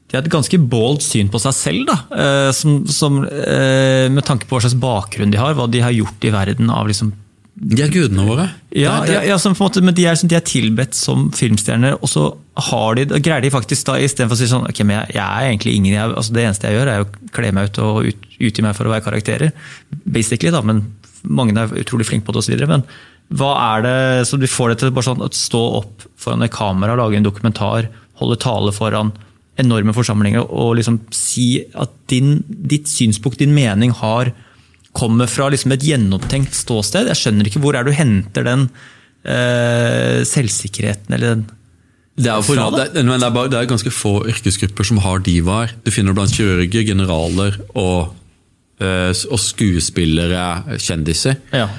de 0.07 0.15
har 0.15 0.23
et 0.23 0.31
ganske 0.31 0.57
bold 0.71 1.01
syn 1.03 1.27
på 1.31 1.39
seg 1.43 1.55
selv, 1.55 1.87
da, 1.89 1.97
eh, 2.15 2.49
som, 2.55 2.79
som, 2.87 3.19
eh, 3.27 4.07
med 4.07 4.23
tanke 4.27 4.47
på 4.47 4.55
hva 4.55 4.63
slags 4.63 4.77
bakgrunn 4.79 5.33
de 5.33 5.39
har, 5.41 5.57
hva 5.57 5.67
de 5.67 5.81
har 5.83 5.95
gjort 5.95 6.27
i 6.27 6.31
verden 6.31 6.71
av 6.71 6.87
liksom 6.87 7.15
De 7.57 7.79
er 7.81 7.89
gudene 7.89 8.21
våre. 8.21 8.43
Ja, 8.69 8.99
det, 9.01 9.07
det. 9.09 9.13
ja, 9.25 9.35
ja 9.35 9.51
måte, 9.57 9.81
men 9.81 9.95
de 9.97 10.05
er, 10.05 10.19
de 10.21 10.35
er, 10.37 10.43
tilbedt 10.45 10.93
som 10.93 11.31
filmstjerner, 11.33 11.97
og 11.97 12.11
så 12.11 12.27
har 12.69 12.99
de, 12.99 13.07
greier 13.17 13.41
de 13.41 13.49
faktisk 13.51 13.87
da, 13.89 13.97
istedenfor 13.97 14.37
å 14.37 14.39
si 14.39 14.49
sånn 14.51 14.69
ok, 14.69 14.83
men 14.85 14.99
jeg, 14.99 15.15
jeg 15.17 15.25
er 15.25 15.49
egentlig 15.49 15.73
ingen, 15.73 15.95
jeg, 15.95 16.13
altså 16.21 16.37
Det 16.37 16.43
eneste 16.45 16.69
jeg 16.69 16.77
gjør, 16.77 16.93
er 16.93 17.03
å 17.03 17.31
kle 17.33 17.51
meg 17.57 17.71
ut 17.71 17.81
og 17.81 18.07
ut, 18.07 18.31
utgi 18.37 18.63
meg 18.63 18.77
for 18.77 18.87
å 18.87 18.93
være 18.93 19.07
karakterer. 19.09 19.69
Basically, 20.05 20.53
da, 20.53 20.61
men 20.61 20.85
mange 21.25 21.57
er 21.57 21.73
utrolig 21.81 22.07
flinke 22.07 22.29
på 22.29 22.37
det 22.37 22.45
osv. 22.45 22.63
Men 22.69 22.85
hva 23.41 23.51
er 23.73 23.83
det 23.83 23.97
så 24.29 24.39
de 24.39 24.47
får 24.47 24.71
det 24.71 24.81
til 24.83 24.93
bare 24.95 25.09
sånn 25.09 25.25
å 25.25 25.33
stå 25.33 25.63
opp 25.81 26.05
foran 26.15 26.45
et 26.45 26.53
kamera, 26.53 26.95
lage 26.95 27.17
en 27.19 27.25
dokumentar, 27.25 27.89
holde 28.21 28.37
tale 28.39 28.71
foran 28.71 29.11
enorme 29.61 29.95
forsamlinger 29.95 30.45
og 30.45 30.75
liksom 30.79 30.99
si 31.15 31.63
at 31.77 31.93
din, 32.11 32.37
ditt 32.47 32.89
synspunkt, 32.91 33.41
din 33.41 33.55
mening, 33.55 33.93
har, 34.01 34.31
kommer 34.97 35.29
fra 35.29 35.49
liksom 35.53 35.73
et 35.75 35.85
gjennomtenkt 35.85 36.55
ståsted. 36.57 37.09
Jeg 37.11 37.21
skjønner 37.21 37.49
ikke 37.49 37.61
hvor 37.63 37.77
er 37.77 37.87
du 37.87 37.93
henter 37.95 38.45
den 38.47 38.67
eh, 39.25 40.23
selvsikkerheten 40.27 41.17
eller 41.17 41.35
den 41.35 41.47
det 42.17 42.31
er, 42.33 42.41
for, 42.41 42.57
det, 42.57 42.87
det, 42.95 43.03
er 43.05 43.29
bare, 43.29 43.49
det 43.53 43.59
er, 43.59 43.67
ganske 43.69 43.91
få 43.93 44.23
yrkesgrupper 44.25 44.87
som 44.89 44.97
har 45.03 45.19
divaer. 45.21 45.75
Du 45.85 45.91
finner 45.93 46.15
blant 46.17 46.33
kirurger, 46.33 46.81
generaler 46.87 47.59
og, 47.77 48.15
og 48.77 49.39
skuespillere, 49.41 50.77
kjendiser. 50.77 51.39
Ja. 51.55 51.69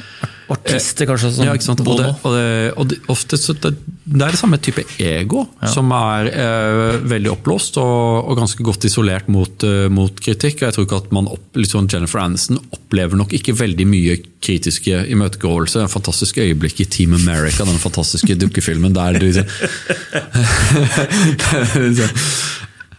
Artister, 0.48 1.04
kanskje. 1.08 1.28
Som 1.36 1.44
ja, 1.44 1.52
ikke 1.56 1.66
sant? 1.66 1.82
Og 1.84 1.98
det, 1.98 2.06
og 2.24 2.32
det, 2.32 2.72
og 2.80 2.86
det, 2.88 2.96
ofte, 3.12 3.36
det, 3.36 3.72
det, 4.08 4.22
er 4.22 4.32
det 4.32 4.40
samme 4.40 4.56
type 4.64 4.84
ego, 5.04 5.42
ja. 5.60 5.68
som 5.74 5.92
er 5.92 6.30
eh, 6.32 6.96
veldig 7.04 7.30
oppblåst 7.34 7.76
og, 7.82 8.22
og, 8.22 8.32
ganske 8.38 8.64
godt 8.64 8.86
isolert 8.88 9.28
mot, 9.32 9.64
uh, 9.68 9.88
mot, 9.92 10.20
kritikk. 10.24 10.62
og 10.62 10.66
jeg 10.68 10.74
tror 10.76 10.84
ikke 10.86 11.02
at 11.02 11.12
man 11.12 11.28
opp, 11.34 11.46
sånn 11.68 11.90
Jennifer 11.92 12.20
Aniston 12.22 12.58
opplever 12.72 13.16
nok 13.20 13.30
ikke 13.36 13.52
veldig 13.60 13.86
mye 13.90 14.14
kritiske 14.40 14.94
imøtegåelse. 15.12 15.84
En 15.84 15.92
fantastisk 15.92 16.40
øyeblikk 16.40 16.80
i 16.80 16.88
Team 16.96 17.12
America, 17.18 17.68
den 17.68 17.82
fantastiske 17.82 18.38
dukkefilmen 18.42 18.96
der 18.96 19.12
du 19.20 19.28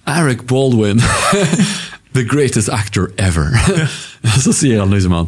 Eric 0.09 0.45
Baldwin, 0.47 1.01
the 2.19 2.25
greatest 2.25 2.69
actor 2.69 3.11
ever. 3.17 3.51
Så 4.43 4.53
sier 4.53 4.79
han 4.79 4.91
liksom 4.91 5.11
han 5.11 5.27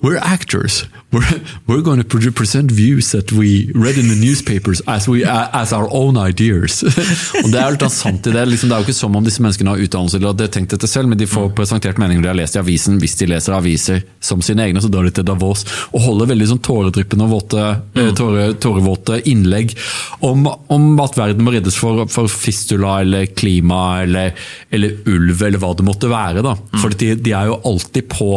we're 0.00 0.18
actors. 0.18 0.84
We're, 1.12 1.40
we're 1.66 1.82
going 1.82 2.02
to 2.02 2.32
present 2.32 2.70
views 2.70 3.12
that 3.12 3.32
we 3.32 3.70
read 3.74 3.98
in 3.98 4.08
the 4.08 4.16
newspapers 4.16 4.80
as, 4.86 5.08
we, 5.08 5.24
as 5.24 5.72
our 5.72 5.88
own 5.92 6.16
ideas. 6.16 6.82
og 7.44 7.50
Det 7.52 7.60
er 7.60 7.74
litt 7.76 7.84
sant 7.92 8.26
i 8.26 8.32
det. 8.32 8.44
Liksom, 8.48 8.70
det 8.70 8.76
er 8.76 8.82
jo 8.82 8.88
ikke 8.88 8.96
som 8.96 9.18
om 9.18 9.26
disse 9.26 9.42
menneskene 9.44 9.74
har 9.74 9.82
utdannelse 9.84 10.18
eller 10.18 10.32
hadde 10.32 10.48
tenkt 10.54 10.72
dette 10.74 10.88
selv, 10.90 11.10
men 11.12 11.20
de 11.20 11.28
får 11.28 11.52
presentert 11.56 12.00
meninger 12.00 12.24
de 12.24 12.30
har 12.32 12.38
lest 12.38 12.56
i 12.56 12.62
avisen. 12.62 12.96
Hvis 13.02 13.18
de 13.20 13.28
leser 13.30 13.56
aviser 13.56 14.02
som 14.24 14.42
sine 14.44 14.64
egne, 14.66 14.80
så 14.82 14.90
drar 14.92 15.06
de 15.08 15.12
til 15.18 15.26
Davos 15.28 15.66
og 15.92 16.00
holder 16.06 16.32
veldig 16.32 16.48
sånn 16.54 16.62
tåredryppende 16.64 17.28
våte, 17.30 17.66
eh, 17.92 18.08
mm. 18.08 18.14
tåre, 18.18 18.48
tårevåte 18.62 19.20
innlegg 19.28 19.76
om, 20.24 20.48
om, 20.48 20.88
at 21.04 21.18
verden 21.18 21.44
må 21.44 21.54
reddes 21.54 21.76
for, 21.78 22.06
for 22.12 22.30
fistula 22.32 23.00
eller 23.04 23.28
klima 23.36 24.02
eller, 24.06 24.32
eller, 24.72 24.96
ulv 25.12 25.44
eller 25.44 25.60
hva 25.60 25.74
det 25.76 25.86
måtte 25.86 26.10
være. 26.12 26.44
Da. 26.44 26.56
Mm. 26.56 26.80
For 26.80 26.98
de, 27.04 27.14
de 27.20 27.36
er 27.36 27.52
jo 27.52 27.60
alltid 27.68 28.08
på 28.12 28.32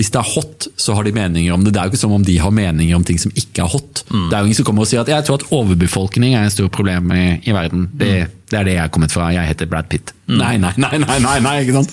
hvis 0.00 0.08
det 0.14 0.16
er 0.22 0.32
hot, 0.32 0.66
så 0.80 0.96
har 0.96 1.04
de 1.04 1.12
meninger 1.12 1.52
om 1.52 1.64
det. 1.64 1.74
Det 1.76 1.80
er 1.82 1.88
jo 1.88 1.92
ikke 1.92 2.00
som 2.00 2.16
om 2.16 2.24
de 2.24 2.38
har 2.40 2.52
meninger 2.56 2.96
om 2.96 3.04
ting 3.04 3.20
som 3.20 3.32
ikke 3.36 3.66
er 3.66 3.68
hot. 3.68 4.00
Mm. 4.08 4.28
Det 4.30 4.36
er 4.36 4.38
jo 4.38 4.48
ingen 4.48 4.58
som 4.62 4.68
kommer 4.70 4.86
og 4.86 4.88
sier 4.88 5.04
at 5.04 5.12
jeg 5.12 5.26
tror 5.28 5.42
at 5.42 5.48
overbefolkning 5.52 6.38
er 6.38 6.48
et 6.48 6.56
stort 6.56 6.72
problem 6.72 7.12
i, 7.12 7.24
i 7.44 7.52
verden. 7.52 7.90
Det, 7.92 8.08
mm. 8.08 8.38
Det 8.50 8.58
er 8.58 8.66
det 8.66 8.78
jeg 8.78 8.82
er 8.82 8.94
kommet 8.94 9.12
fra. 9.14 9.28
Jeg 9.34 9.46
heter 9.52 9.68
Brad 9.70 9.90
Pitt. 9.92 10.14
Nei, 10.30 10.56
nei, 10.62 10.72
nei, 10.80 10.96
nei, 11.04 11.18
nei, 11.22 11.36
nei, 11.44 11.54
ikke 11.62 11.76
sant? 11.76 11.92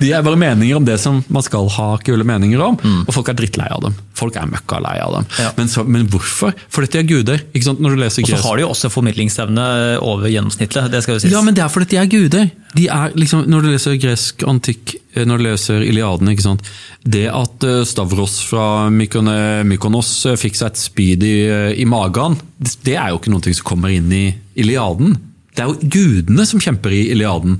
De 0.00 0.10
er 0.12 0.24
bare 0.26 0.38
meninger 0.40 0.78
om 0.78 0.86
det 0.86 0.96
som 1.02 1.22
man 1.32 1.44
skal 1.46 1.68
ha 1.76 1.88
kule 2.04 2.26
meninger 2.26 2.60
om, 2.64 2.78
og 3.04 3.12
folk 3.14 3.30
er 3.32 3.38
drittlei 3.38 3.68
av 3.72 3.84
dem. 3.86 3.96
Folk 4.14 4.36
er 4.38 4.48
møkka 4.50 4.78
lei 4.84 4.96
av 5.02 5.16
dem. 5.18 5.28
Ja. 5.42 5.52
Men, 5.58 5.70
så, 5.70 5.84
men 5.84 6.06
hvorfor? 6.10 6.54
Fordi 6.72 6.92
de 6.92 7.00
er 7.00 7.08
guder. 7.08 7.42
ikke 7.52 7.66
sant? 7.66 7.82
Når 7.82 7.96
du 7.96 8.02
leser 8.02 8.24
Og 8.24 8.30
så 8.30 8.42
har 8.44 8.58
de 8.58 8.64
jo 8.64 8.70
også 8.70 8.90
formidlingsevne 8.94 9.64
over 10.04 10.30
gjennomsnittet. 10.30 10.90
det 10.92 11.02
skal 11.04 11.16
jo 11.18 11.24
sies. 11.24 11.34
Ja, 11.34 11.42
men 11.44 11.56
det 11.56 11.64
er 11.64 11.72
fordi 11.72 11.94
de 11.94 12.00
er 12.02 12.10
guder. 12.12 12.50
De 12.74 12.86
er 12.90 13.14
liksom, 13.18 13.44
når 13.50 13.62
du 13.64 13.70
leser 13.70 13.98
gresk 14.02 14.42
antikk, 14.50 14.96
eh, 15.14 15.26
når 15.26 15.38
du 15.38 15.46
leser 15.48 15.84
Iliaden, 15.86 16.30
ikke 16.32 16.46
sant? 16.46 16.70
det 17.04 17.26
at 17.30 17.66
eh, 17.66 17.82
Stavros 17.86 18.38
fra 18.48 18.88
Mykonos 18.90 20.12
eh, 20.30 20.38
fikk 20.40 20.58
seg 20.58 20.72
et 20.72 20.80
spyd 20.80 21.26
i, 21.26 21.36
i 21.82 21.86
magen, 21.88 22.38
det 22.58 22.74
det 22.84 22.96
er 23.00 23.12
jo 23.12 23.20
ikke 23.20 23.32
noe 23.32 23.54
som 23.54 23.66
kommer 23.66 23.92
inn 23.94 24.10
i 24.14 24.24
Iliaden. 24.60 25.16
Det 25.54 25.62
er 25.62 25.70
jo 25.70 25.90
gudene 25.90 26.46
som 26.48 26.62
kjemper 26.62 26.94
i 26.94 27.06
Iliaden. 27.14 27.58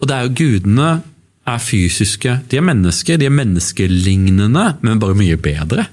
Og 0.00 0.08
det 0.08 0.16
er 0.16 0.26
jo 0.26 0.36
gudene 0.40 0.90
er 1.48 1.62
fysiske. 1.62 2.36
De 2.48 2.58
er 2.58 2.66
mennesker, 2.66 3.18
de 3.18 3.26
er 3.26 3.34
menneskelignende, 3.34 4.66
men 4.82 5.00
bare 5.02 5.16
mye 5.18 5.38
bedre. 5.42 5.86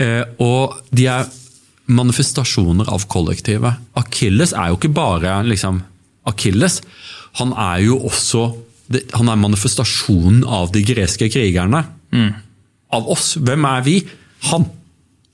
Eh, 0.00 0.22
og 0.42 0.78
de 0.94 1.08
er 1.12 1.28
manifestasjoner 1.92 2.88
av 2.88 3.04
kollektivet. 3.12 3.82
Akilles 4.00 4.54
er 4.56 4.72
jo 4.72 4.78
ikke 4.78 4.94
bare 4.96 5.42
liksom, 5.46 5.82
Akilles. 6.24 6.80
Han 7.40 7.52
er 7.52 7.82
jo 7.84 7.98
også 8.08 8.48
han 9.14 9.30
er 9.32 9.40
manifestasjonen 9.40 10.42
av 10.44 10.72
de 10.74 10.82
greske 10.84 11.30
krigerne. 11.32 11.80
Av 12.94 13.06
oss. 13.10 13.34
Hvem 13.40 13.64
er 13.64 13.84
vi? 13.86 13.94
Han. 14.50 14.66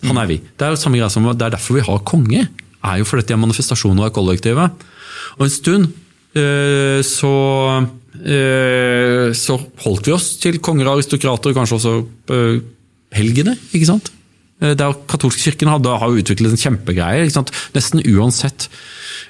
Han 0.06 0.20
er 0.22 0.28
vi. 0.30 0.37
Det 0.38 0.68
er 0.68 0.78
samme 0.80 1.00
greia 1.00 1.10
som 1.12 1.26
det 1.26 1.49
er 1.49 1.56
derfor 1.56 1.80
vi 1.80 1.87
har 1.87 2.04
konger. 2.06 2.46
er 2.80 2.99
jo 2.99 3.04
fordi 3.04 3.26
de 3.28 3.34
er 3.34 3.42
manifestasjoner 3.42 4.06
av 4.06 4.14
kollektivet. 4.16 4.87
Og 5.37 5.44
en 5.44 5.52
stund 5.52 5.90
eh, 6.38 7.02
så 7.04 7.32
så 8.20 9.56
holdt 9.84 10.06
vi 10.06 10.12
oss 10.12 10.34
til 10.42 10.58
konger 10.60 10.86
og 10.88 10.98
aristokrater, 10.98 11.54
kanskje 11.56 11.78
også 11.78 11.94
helgene. 13.16 13.56
ikke 13.72 13.88
sant? 13.88 14.10
Eh, 14.60 14.74
Der 14.76 14.94
katolske 15.08 15.50
kirken 15.50 15.70
hadde, 15.72 15.98
har 15.98 16.08
utviklet 16.14 16.52
en 16.54 16.60
kjempegreie. 16.60 17.24
ikke 17.24 17.38
sant? 17.38 17.52
Nesten 17.74 18.02
uansett 18.04 18.68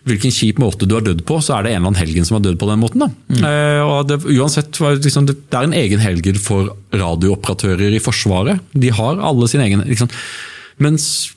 hvilken 0.08 0.32
kjip 0.32 0.58
måte 0.58 0.86
du 0.88 0.94
har 0.96 1.04
dødd 1.04 1.24
på, 1.28 1.36
så 1.44 1.58
er 1.58 1.62
det 1.66 1.72
en 1.72 1.82
eller 1.82 1.90
annen 1.90 2.00
helgen 2.00 2.24
som 2.24 2.38
har 2.38 2.44
dødd 2.46 2.58
på 2.58 2.68
den 2.70 2.80
måten. 2.80 3.02
Eh, 3.36 3.82
og 3.84 4.08
det, 4.08 4.22
uansett, 4.24 4.72
liksom, 4.80 5.26
det 5.28 5.36
er 5.52 5.66
en 5.66 5.76
egen 5.76 6.00
helgen 6.00 6.38
for 6.40 6.70
radiooperatører 6.92 7.92
i 7.92 8.00
Forsvaret. 8.00 8.60
De 8.72 8.88
har 8.96 9.20
alle 9.20 9.48
sin 9.48 9.60
egen 9.60 9.84
liksom. 9.86 10.08
Mens 10.80 11.32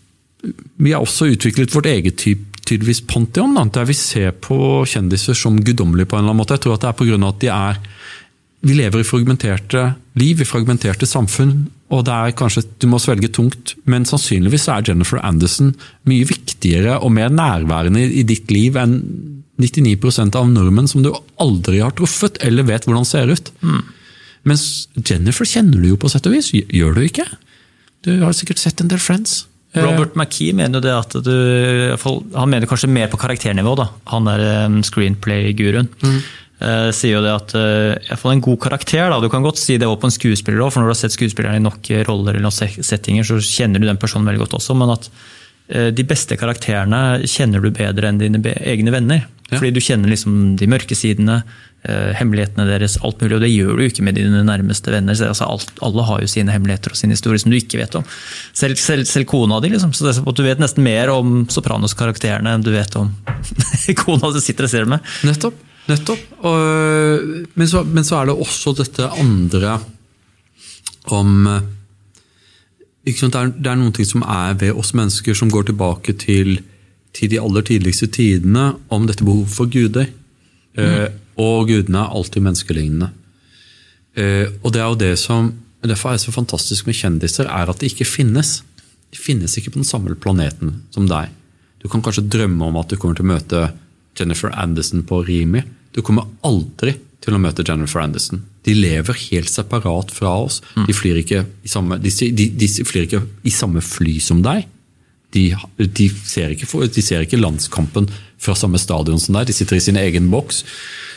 vi 0.79 0.91
har 0.91 1.03
også 1.03 1.27
utviklet 1.35 1.71
vårt 1.75 1.87
eget 1.91 2.17
typ, 2.17 2.39
tydeligvis 2.63 3.03
pantheon, 3.09 3.55
da, 3.57 3.65
der 3.79 3.87
vi 3.89 3.95
ser 3.97 4.33
på 4.43 4.57
kjendiser 4.89 5.37
som 5.37 5.59
guddommelige 5.59 6.09
på 6.09 6.17
en 6.17 6.23
eller 6.23 6.33
annen 6.33 6.43
måte. 6.43 6.57
Jeg 6.57 6.65
tror 6.65 6.77
at 6.77 6.85
det 6.85 6.91
er 6.91 7.17
av 7.17 7.29
at 7.29 7.41
de 7.43 7.51
er 7.53 7.81
vi 8.63 8.77
lever 8.77 9.01
i 9.01 9.07
fragmenterte 9.07 9.81
liv, 10.19 10.39
i 10.39 10.47
fragmenterte 10.47 11.07
samfunn, 11.09 11.65
og 11.91 12.05
det 12.07 12.13
er 12.15 12.35
kanskje 12.39 12.63
du 12.79 12.87
må 12.87 12.99
svelge 13.01 13.27
tungt, 13.35 13.73
men 13.89 14.07
sannsynligvis 14.07 14.69
er 14.71 14.85
Jennifer 14.87 15.19
Anderson 15.19 15.73
mye 16.07 16.27
viktigere 16.29 16.95
og 17.03 17.11
mer 17.17 17.33
nærværende 17.33 18.05
i 18.07 18.23
ditt 18.27 18.53
liv 18.55 18.79
enn 18.79 18.95
99% 19.61 20.37
av 20.39 20.47
nordmenn 20.49 20.87
som 20.89 21.03
du 21.03 21.11
aldri 21.43 21.83
har 21.83 21.93
truffet 21.97 22.39
eller 22.45 22.65
vet 22.65 22.87
hvordan 22.87 23.05
ser 23.05 23.29
ut. 23.29 23.51
Mens 24.47 24.87
Jennifer 24.95 25.47
kjenner 25.47 25.83
du 25.83 25.91
jo 25.91 25.99
på 25.99 26.09
sett 26.11 26.25
og 26.29 26.37
vis, 26.37 26.53
gjør 26.55 26.95
du 26.95 27.03
ikke? 27.03 27.27
Du 28.03 28.15
har 28.23 28.35
sikkert 28.35 28.63
sett 28.63 28.81
en 28.81 28.89
del 28.91 28.99
Friends. 29.03 29.43
Robert 29.73 30.13
McKee 30.13 30.53
mener 30.53 30.77
jo 30.77 30.83
det 30.85 30.93
at 30.93 31.15
du 31.25 31.33
Han 32.37 32.51
mener 32.51 32.69
kanskje 32.69 32.91
mer 32.91 33.09
på 33.09 33.17
karakternivå, 33.17 33.73
da. 33.79 33.87
Han 34.11 34.29
er 34.29 34.43
um, 34.67 34.79
screenplay-guruen. 34.85 35.89
Eh, 36.63 36.89
sier 36.95 37.17
jo 37.17 37.23
det 37.25 37.31
at 37.33 37.53
uh, 37.57 37.91
jeg 37.97 38.19
får 38.21 38.31
en 38.31 38.43
god 38.45 38.59
karakter, 38.63 39.07
da. 39.11 39.19
Du 39.19 39.27
kan 39.31 39.43
godt 39.43 39.59
si 39.59 39.75
det 39.79 39.87
også 39.89 39.99
på 39.99 40.09
en 40.09 40.15
skuespiller 40.15 40.63
òg, 40.63 40.71
for 40.71 40.79
når 40.79 40.91
du 40.91 40.93
har 40.93 41.01
sett 41.01 41.15
skuespilleren 41.17 41.59
i 41.59 41.63
nok 41.63 41.89
eh, 41.91 42.03
roller 42.07 42.37
eller 42.37 42.45
noen 42.45 42.83
settinger, 42.85 43.27
så 43.27 43.39
kjenner 43.43 43.83
du 43.83 43.89
den 43.89 43.99
personen 43.99 44.29
veldig 44.29 44.45
godt 44.45 44.55
også. 44.61 44.77
Men 44.79 44.93
at 44.95 45.09
uh, 45.09 45.89
de 45.95 46.05
beste 46.07 46.37
karakterene 46.39 47.23
kjenner 47.27 47.63
du 47.63 47.73
bedre 47.73 48.11
enn 48.11 48.21
dine 48.21 48.55
egne 48.61 48.95
venner. 48.95 49.25
Ja. 49.49 49.57
Fordi 49.57 49.73
du 49.75 49.81
kjenner 49.83 50.13
liksom 50.13 50.55
de 50.59 50.69
mørke 50.71 50.95
sidene, 50.97 51.41
eh, 51.43 51.57
hemmelighetene 51.83 52.63
deres, 52.67 52.95
alt 53.03 53.19
mulig. 53.19 53.35
Og 53.35 53.43
det 53.43 53.51
gjør 53.51 53.75
du 53.75 53.83
ikke 53.83 54.05
med 54.07 54.15
dine 54.15 54.43
nærmeste 54.47 54.93
venner. 54.93 55.17
Så, 55.19 55.27
altså, 55.33 55.47
alt, 55.51 55.73
alle 55.83 56.05
har 56.07 56.21
jo 56.23 56.29
sine 56.31 56.53
hemmeligheter 56.55 56.93
og 56.93 56.99
sin 56.99 57.11
historie 57.11 57.41
som 57.41 57.51
du 57.51 57.57
ikke 57.57 57.81
vet 57.81 57.97
om. 57.99 58.05
Selv, 58.55 58.79
selv, 58.79 59.07
selv 59.09 59.27
kona 59.27 59.59
di, 59.63 59.73
liksom. 59.73 59.91
Så 59.95 60.07
det 60.07 60.15
du 60.23 60.43
vet 60.45 60.61
nesten 60.63 60.85
mer 60.85 61.11
om 61.11 61.43
Sopranos-karakterene 61.51 62.55
enn 62.55 62.63
du 62.63 62.71
vet 62.71 62.95
om 62.99 63.11
kona 64.03 64.31
du 64.31 64.39
sitter 64.43 64.69
og 64.69 64.71
ser 64.71 64.87
med. 64.89 65.03
Nettopp. 65.27 65.57
nettopp. 65.91 66.23
Og, 66.47 67.33
men, 67.53 67.67
så, 67.69 67.83
men 67.83 68.07
så 68.07 68.21
er 68.21 68.31
det 68.31 68.39
også 68.45 68.75
dette 68.79 69.09
andre 69.19 69.77
om 71.11 71.49
eh, 71.51 71.65
sant? 73.11 73.33
Det, 73.33 73.41
er, 73.41 73.51
det 73.57 73.73
er 73.73 73.81
noen 73.81 73.95
ting 73.95 74.07
som 74.07 74.23
er 74.23 74.55
ved 74.61 74.71
oss 74.79 74.93
mennesker 74.95 75.35
som 75.35 75.51
går 75.51 75.67
tilbake 75.73 76.15
til, 76.23 76.61
til 77.11 77.33
de 77.33 77.41
aller 77.43 77.67
tidligste 77.67 78.07
tidene, 78.07 78.71
om 78.87 79.09
dette 79.09 79.27
behovet 79.27 79.51
for 79.51 79.67
guder. 79.67 80.07
Eh, 80.79 81.11
og 81.39 81.67
gudene 81.69 82.03
er 82.05 82.13
alltid 82.17 82.43
menneskelignende. 82.45 83.11
Eh, 84.15 84.47
og 84.61 84.73
det 84.75 84.81
er 84.83 84.89
jo 84.91 84.99
det 85.07 85.13
som 85.21 85.53
Derfor 85.83 86.13
er 86.13 86.15
det 86.15 86.23
så 86.23 86.31
fantastisk 86.31 86.85
med 86.87 86.95
kjendiser, 86.95 87.43
er 87.51 87.67
at 87.67 87.81
de 87.81 87.89
ikke 87.89 88.05
finnes. 88.07 88.61
De 89.11 89.17
finnes 89.19 89.51
ikke 89.59 89.73
på 89.73 89.81
den 89.81 89.83
samme 89.83 90.13
planeten 90.15 90.77
som 90.95 91.09
deg. 91.11 91.27
Du 91.83 91.89
kan 91.91 91.99
kanskje 92.05 92.23
drømme 92.31 92.69
om 92.69 92.77
at 92.79 92.87
du 92.87 92.95
kommer 92.95 93.17
til 93.19 93.25
å 93.25 93.31
møte 93.33 93.63
Jennifer 94.15 94.53
Anderson 94.55 95.03
på 95.03 95.19
Rimi. 95.27 95.59
Du 95.91 95.99
kommer 96.01 96.29
aldri 96.47 96.93
til 97.19 97.35
å 97.35 97.41
møte 97.43 97.65
Jennifer 97.67 97.99
Anderson. 97.99 98.45
De 98.63 98.77
lever 98.77 99.19
helt 99.25 99.51
separat 99.51 100.15
fra 100.15 100.31
oss. 100.45 100.61
De 100.87 100.95
flyr 100.95 101.19
ikke 101.19 101.43
i 101.67 101.67
samme, 101.75 101.99
de, 101.99 102.15
de, 102.31 102.47
de 102.63 102.71
flyr 102.87 103.03
ikke 103.09 103.19
i 103.43 103.51
samme 103.51 103.83
fly 103.83 104.15
som 104.23 104.39
deg. 104.45 104.63
De, 105.35 105.49
de, 105.83 106.07
ser 106.23 106.55
ikke, 106.55 106.69
for- 106.71 106.87
de 106.87 107.03
ser 107.03 107.27
ikke 107.27 107.41
landskampen 107.43 108.07
fra 108.39 108.55
samme 108.55 108.79
stadion 108.79 109.19
som 109.19 109.35
deg. 109.35 109.51
De 109.51 109.59
sitter 109.59 109.81
i 109.81 109.83
sin 109.83 109.99
egen 109.99 110.31
boks. 110.31 110.63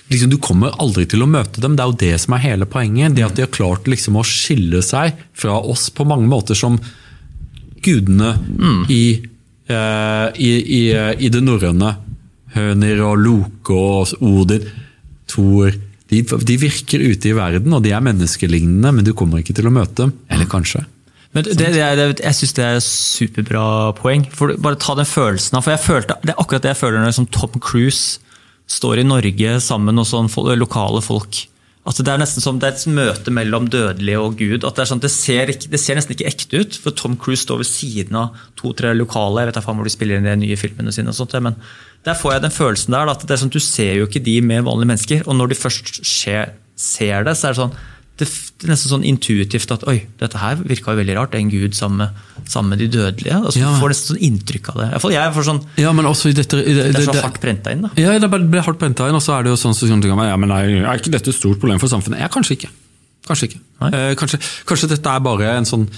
Liksom, 0.09 0.31
du 0.31 0.39
kommer 0.39 0.77
aldri 0.83 1.07
til 1.11 1.25
å 1.25 1.31
møte 1.31 1.63
dem. 1.63 1.75
Det 1.75 1.83
er 1.83 1.91
jo 1.91 2.01
det 2.03 2.21
som 2.23 2.37
er 2.37 2.45
hele 2.45 2.69
poenget. 2.71 3.17
Det 3.17 3.25
at 3.27 3.39
de 3.39 3.43
har 3.43 3.53
klart 3.55 3.89
liksom, 3.91 4.19
å 4.21 4.27
skille 4.27 4.83
seg 4.87 5.19
fra 5.35 5.59
oss 5.59 5.89
på 5.91 6.07
mange 6.07 6.29
måter 6.31 6.59
som 6.59 6.79
gudene 7.83 8.35
i, 8.91 9.05
eh, 9.67 10.29
i, 10.43 10.53
i, 10.79 10.83
i 11.27 11.33
det 11.33 11.43
norrøne. 11.43 11.97
Høner 12.57 13.03
og 13.05 13.19
Loke 13.21 13.75
og 13.77 14.15
Odin, 14.25 14.71
Thor 15.27 15.75
de, 16.11 16.23
de 16.23 16.57
virker 16.61 17.03
ute 17.03 17.31
i 17.31 17.35
verden, 17.35 17.73
og 17.75 17.83
de 17.83 17.91
er 17.95 18.05
menneskelignende, 18.05 18.93
men 18.95 19.07
du 19.07 19.11
kommer 19.17 19.43
ikke 19.43 19.57
til 19.59 19.67
å 19.67 19.75
møte 19.75 20.05
dem. 20.05 20.13
Eller 20.31 20.47
kanskje. 20.51 20.85
Men 21.35 21.45
det, 21.45 21.57
det, 21.59 21.73
det, 21.75 22.07
jeg 22.23 22.39
syns 22.39 22.55
det 22.57 22.65
er 22.65 22.79
superbra 22.85 23.65
poeng. 23.99 24.25
For 24.33 24.55
bare 24.63 24.79
ta 24.81 24.95
den 24.97 25.09
følelsen 25.09 25.59
av 25.59 25.67
For 25.67 25.75
jeg 25.75 25.83
følte, 25.85 26.17
Det 26.23 26.33
er 26.33 26.39
akkurat 26.41 26.65
det 26.65 26.73
jeg 26.73 26.81
føler 26.81 27.03
når 27.03 27.11
liksom 27.11 27.29
Tom 27.35 27.59
Cruise 27.61 28.23
står 28.67 29.03
i 29.03 29.07
Norge 29.07 29.59
sammen 29.63 29.95
med 29.95 30.09
sånn 30.09 30.31
lokale 30.59 31.03
folk. 31.05 31.47
Altså 31.87 32.03
det 32.03 32.11
er 32.11 32.19
nesten 32.19 32.43
som 32.43 32.57
det 32.59 32.67
er 32.67 32.75
et 32.75 32.89
møte 32.91 33.31
mellom 33.31 33.69
dødelige 33.71 34.19
og 34.19 34.41
Gud. 34.41 34.65
at 34.67 34.75
Det, 34.75 34.89
sånn, 34.91 35.03
det, 35.03 35.11
ser 35.15 35.53
ikke, 35.53 35.71
det 35.71 35.79
ser 35.79 35.95
nesten 35.95 36.17
ikke 36.17 36.27
ekte 36.27 36.63
ut, 36.65 36.79
for 36.83 36.91
Tom 36.91 37.15
Cruise 37.15 37.45
står 37.45 37.63
ved 37.63 37.71
siden 37.71 38.19
av 38.19 38.41
to-tre 38.59 38.91
lokale. 38.97 39.45
Jeg 39.45 39.53
vet 39.53 39.61
ikke 39.61 39.75
hvor 39.79 39.87
de 39.87 39.95
spiller 39.95 40.19
inn 40.19 40.27
de 40.27 40.35
nye 40.41 40.59
filmene 40.59 40.95
sine, 40.95 41.15
og 41.15 41.19
sånt, 41.19 41.37
men 41.47 41.55
der 42.07 42.19
får 42.19 42.35
jeg 42.35 42.43
den 42.43 42.57
følelsen 42.57 42.97
der. 42.97 43.13
at 43.13 43.23
det 43.23 43.37
er 43.37 43.43
sånn, 43.45 43.55
Du 43.55 43.63
ser 43.63 43.95
jo 44.01 44.09
ikke 44.11 44.25
de 44.25 44.41
med 44.43 44.67
vanlige 44.67 44.91
mennesker, 44.91 45.23
og 45.27 45.39
når 45.39 45.55
de 45.55 45.61
først 45.63 46.03
ser, 46.03 46.57
ser 46.75 47.23
det, 47.23 47.37
så 47.39 47.47
er 47.47 47.55
det 47.55 47.63
sånn 47.63 47.79
det, 48.17 48.27
er 48.65 48.71
nesten 48.73 48.91
sånn 48.95 49.05
intuitivt 49.05 49.73
at 49.75 49.83
oi, 49.91 49.99
dette 50.21 50.41
her 50.41 50.57
virka 50.57 50.95
jo 50.95 51.01
veldig 51.03 51.17
rart. 51.19 51.33
Det 51.35 51.39
er 51.41 51.45
en 51.45 51.51
gud 51.53 51.77
sammen 51.77 52.01
med, 52.01 52.23
sammen 52.49 52.73
med 52.73 52.81
de 52.81 52.89
dødelige. 52.97 53.37
Altså, 53.37 53.61
Ja. 53.61 53.75
Får 53.81 53.93
nesten 53.93 54.15
sånn 54.15 54.23
inntrykk 54.31 54.71
av 54.73 54.81
det. 54.81 54.89
Iallfall 54.95 55.17
jeg 55.17 55.35
får 55.37 55.49
sånn, 55.51 55.61
Ja, 55.83 55.93
men 55.93 56.09
også 56.09 56.31
i 56.33 56.37
dette, 56.39 56.57
i 56.63 56.73
det, 56.73 56.89
Det 56.97 57.03
er 57.03 57.13
så 57.13 57.21
hardt 57.21 57.41
prenta 57.43 57.73
inn. 57.77 57.83
da. 57.83 57.91
Ja, 58.01 58.19
det 58.19 58.31
ble 58.33 58.65
hardt 58.65 58.81
prenta 58.81 59.09
inn, 59.11 59.15
og 59.15 59.23
så 59.23 59.37
er 59.37 59.45
det 59.45 59.53
jo 59.53 59.61
sånn 59.61 59.77
som 59.77 59.89
sånn, 59.89 60.03
ja, 60.03 60.37
men 60.37 60.51
er, 60.51 60.73
er 60.87 60.97
ikke 60.97 61.13
dette 61.13 61.29
et 61.29 61.37
stort 61.37 61.61
problem 61.61 61.79
for 61.79 61.89
samfunnet? 61.93 62.21
Ja, 62.25 62.29
kanskje 62.33 62.57
ikke. 62.57 62.73
Kanskje 63.27 63.51
ikke. 63.51 63.61
Eh, 63.93 64.15
kanskje, 64.17 64.41
kanskje 64.65 64.89
dette 64.95 65.13
er 65.13 65.21
bare 65.21 65.57
en 65.59 65.69
sånn 65.69 65.89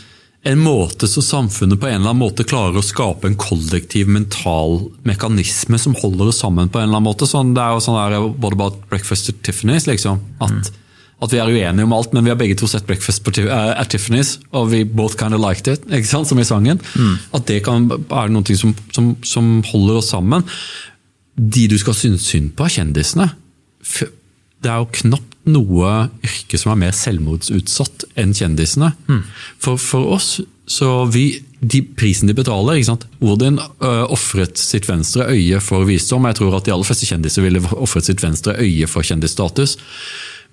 en 0.46 0.58
måte 0.62 1.08
så 1.10 1.20
samfunnet 1.20 1.80
på 1.80 1.88
en 1.88 1.98
eller 2.00 2.12
annen 2.12 2.22
måte 2.22 2.44
klarer 2.46 2.78
å 2.78 2.84
skape 2.84 3.26
en 3.26 3.34
kollektiv 3.36 4.08
mental 4.08 4.90
mekanisme 5.08 5.78
som 5.82 5.96
holder 5.98 6.30
oss 6.30 6.38
sammen 6.44 6.70
på 6.70 6.78
en 6.78 6.86
eller 6.88 7.00
annen 7.00 7.08
måte. 7.10 7.26
Sånn, 7.26 7.54
det 7.56 7.62
er 7.62 7.74
jo 7.74 7.82
sånn 7.82 7.98
der, 7.98 8.28
What 8.38 8.54
about 8.54 8.84
breakfast 8.88 9.28
at 9.32 9.42
Tiffany's? 9.42 9.88
liksom. 9.90 10.20
At, 10.40 10.70
at 11.22 11.32
vi 11.32 11.40
er 11.42 11.50
uenige 11.50 11.86
om 11.86 11.94
alt, 11.96 12.12
men 12.14 12.26
vi 12.26 12.30
har 12.30 12.38
begge 12.38 12.54
to 12.58 12.68
sett 12.70 12.86
Breakfast 12.86 13.24
på, 13.26 13.32
eh, 13.42 13.72
at 13.80 13.94
Tiffany's, 13.94 14.36
og 14.52 14.70
vi 14.70 14.84
both 14.84 15.16
kind 15.18 15.34
of 15.34 15.42
liked 15.42 15.66
it, 15.72 15.86
ikke 15.90 16.10
sant, 16.10 16.28
som 16.30 16.38
i 16.38 16.46
sangen. 16.46 16.80
At 17.34 17.48
det 17.50 17.64
kan 17.66 17.88
er 17.90 18.30
noe 18.30 18.58
som, 18.58 18.74
som, 18.94 19.16
som 19.26 19.50
holder 19.72 19.98
oss 20.02 20.12
sammen. 20.14 20.46
De 21.38 21.66
du 21.70 21.78
skal 21.78 21.94
synes 21.94 22.26
synd 22.26 22.52
på, 22.54 22.66
er 22.66 22.76
kjendisene. 22.78 23.30
Det 24.58 24.70
er 24.70 24.78
jo 24.78 24.90
knapt 25.02 25.34
noe 25.48 26.08
yrke 26.26 26.58
som 26.60 26.74
er 26.74 26.80
mer 26.82 26.94
selvmordsutsatt 26.96 28.04
enn 28.18 28.34
kjendisene. 28.36 28.92
For, 29.58 29.78
for 29.80 30.14
oss, 30.18 30.36
så 30.68 31.04
vi 31.10 31.40
de 31.58 31.80
prisen 31.82 32.28
de 32.30 32.36
betaler. 32.38 32.78
ikke 32.78 32.90
sant? 32.92 33.06
Odin 33.24 33.58
uh, 33.58 34.04
ofret 34.12 34.60
sitt 34.60 34.86
venstre 34.88 35.26
øye 35.32 35.58
for 35.64 35.88
visdom. 35.88 36.28
Jeg 36.28 36.38
tror 36.38 36.58
at 36.58 36.68
de 36.68 36.74
aller 36.74 36.86
fleste 36.86 37.08
kjendiser 37.08 37.42
ville 37.42 37.62
ofret 37.74 38.06
sitt 38.06 38.22
venstre 38.22 38.54
øye 38.62 38.86
for 38.90 39.06
kjendisstatus. 39.06 39.74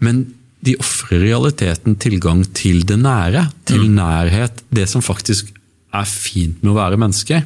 Men 0.02 0.26
de 0.66 0.76
ofrer 0.82 1.20
i 1.20 1.28
realiteten 1.30 1.98
tilgang 2.02 2.44
til 2.58 2.84
det 2.88 2.98
nære, 3.02 3.48
til 3.70 3.86
nærhet. 3.94 4.64
Det 4.74 4.88
som 4.90 5.04
faktisk 5.06 5.52
er 5.96 6.08
fint 6.10 6.64
med 6.64 6.74
å 6.74 6.80
være 6.80 7.00
menneske. 7.00 7.44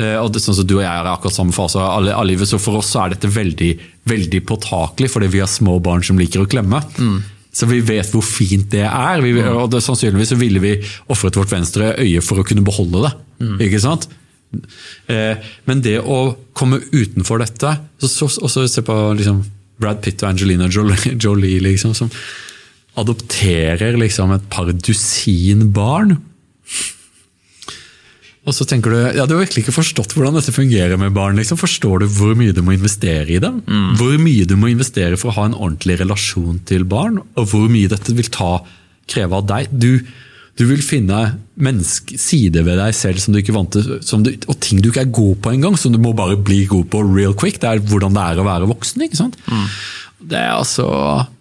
Eh, 0.00 0.16
og 0.20 0.30
det, 0.32 0.42
sånn 0.44 0.56
som 0.60 0.68
Du 0.68 0.76
og 0.78 0.84
jeg 0.84 0.90
er 0.90 1.08
i 1.08 1.12
akkurat 1.12 1.36
samme 1.36 1.54
fase 1.56 1.80
av 1.80 1.98
alle 1.98 2.16
livet, 2.30 2.48
så 2.48 2.60
for 2.62 2.80
oss 2.80 2.92
så 2.94 3.04
er 3.04 3.14
dette 3.14 3.30
veldig, 3.32 3.70
veldig 4.08 4.40
påtakelig, 4.48 5.10
fordi 5.12 5.30
vi 5.32 5.42
har 5.42 5.50
små 5.50 5.78
barn 5.84 6.04
som 6.06 6.20
liker 6.20 6.44
å 6.44 6.48
klemme. 6.50 6.82
Så 7.50 7.66
vi 7.66 7.80
vet 7.82 8.12
hvor 8.14 8.22
fint 8.22 8.68
det 8.70 8.84
er. 8.86 9.24
Vi, 9.24 9.34
og 9.42 9.72
det, 9.72 9.82
Sannsynligvis 9.82 10.32
så 10.34 10.38
ville 10.38 10.62
vi 10.62 10.76
ofret 11.10 11.36
vårt 11.40 11.52
venstre 11.52 11.94
øye 11.98 12.22
for 12.22 12.40
å 12.40 12.46
kunne 12.46 12.64
beholde 12.66 13.08
det. 13.08 13.14
ikke 13.66 13.82
sant? 13.82 14.06
Eh, 15.10 15.50
men 15.68 15.82
det 15.84 15.98
å 16.00 16.20
komme 16.58 16.80
utenfor 16.90 17.38
dette 17.38 17.70
så, 18.02 18.08
så, 18.10 18.26
og 18.42 18.50
så 18.50 18.64
Se 18.66 18.82
på 18.82 18.94
liksom 19.14 19.44
Brad 19.80 20.00
Pitt 20.02 20.24
og 20.24 20.32
Angelina 20.32 20.66
Jolie, 20.66 21.14
Jolie 21.22 21.60
liksom, 21.62 21.94
som 21.94 22.10
adopterer 23.00 23.98
liksom 24.00 24.34
et 24.36 24.48
par 24.52 24.70
dusin 24.72 25.68
barn. 25.74 26.18
Og 28.48 28.56
så 28.56 28.64
tenker 28.64 28.90
du 28.92 28.96
ja, 29.18 29.26
du 29.28 29.34
har 29.36 29.42
virkelig 29.44 29.66
ikke 29.66 29.76
forstått 29.76 30.14
hvordan 30.16 30.38
dette 30.38 30.54
fungerer 30.54 30.96
med 31.00 31.12
barn. 31.16 31.36
Liksom. 31.38 31.58
Forstår 31.60 32.02
du 32.02 32.06
hvor 32.16 32.32
mye 32.38 32.54
du 32.56 32.62
må 32.64 32.74
investere 32.74 33.28
i 33.36 33.42
dem? 33.42 33.60
Hvor 34.00 34.16
mye 34.22 34.48
du 34.48 34.56
må 34.58 34.72
investere 34.72 35.18
for 35.20 35.30
å 35.30 35.36
ha 35.36 35.50
en 35.50 35.58
ordentlig 35.58 36.00
relasjon 36.00 36.62
til 36.68 36.86
barn? 36.88 37.20
Og 37.36 37.52
hvor 37.52 37.68
mye 37.70 37.90
dette 37.92 38.16
vil 38.16 38.32
ta, 38.32 38.56
kreve 39.10 39.38
av 39.42 39.46
deg? 39.50 39.68
Du, 39.70 40.00
du 40.56 40.64
vil 40.70 40.80
finne 40.82 41.20
sider 42.16 42.64
ved 42.64 42.80
deg 42.80 42.96
selv 42.96 43.20
som 43.20 43.36
du 43.36 43.42
ikke 43.42 43.54
vant 43.54 43.76
til, 43.76 44.00
som 44.06 44.24
du, 44.24 44.32
og 44.48 44.56
ting 44.64 44.80
du 44.80 44.88
ikke 44.88 45.04
er 45.04 45.14
god 45.20 45.36
på 45.44 45.52
engang, 45.52 45.76
som 45.78 45.92
du 45.92 46.00
må 46.00 46.14
bare 46.16 46.40
bli 46.40 46.62
god 46.70 46.88
på 46.90 47.04
real 47.12 47.36
quick. 47.36 47.60
Det 47.60 47.68
er 47.68 47.84
hvordan 47.92 48.16
det 48.16 48.24
er 48.24 48.40
å 48.40 48.48
være 48.48 48.70
voksen. 48.72 49.04
ikke 49.04 49.20
sant? 49.20 49.36
Det 50.20 50.36
er 50.36 50.52
altså, 50.52 50.86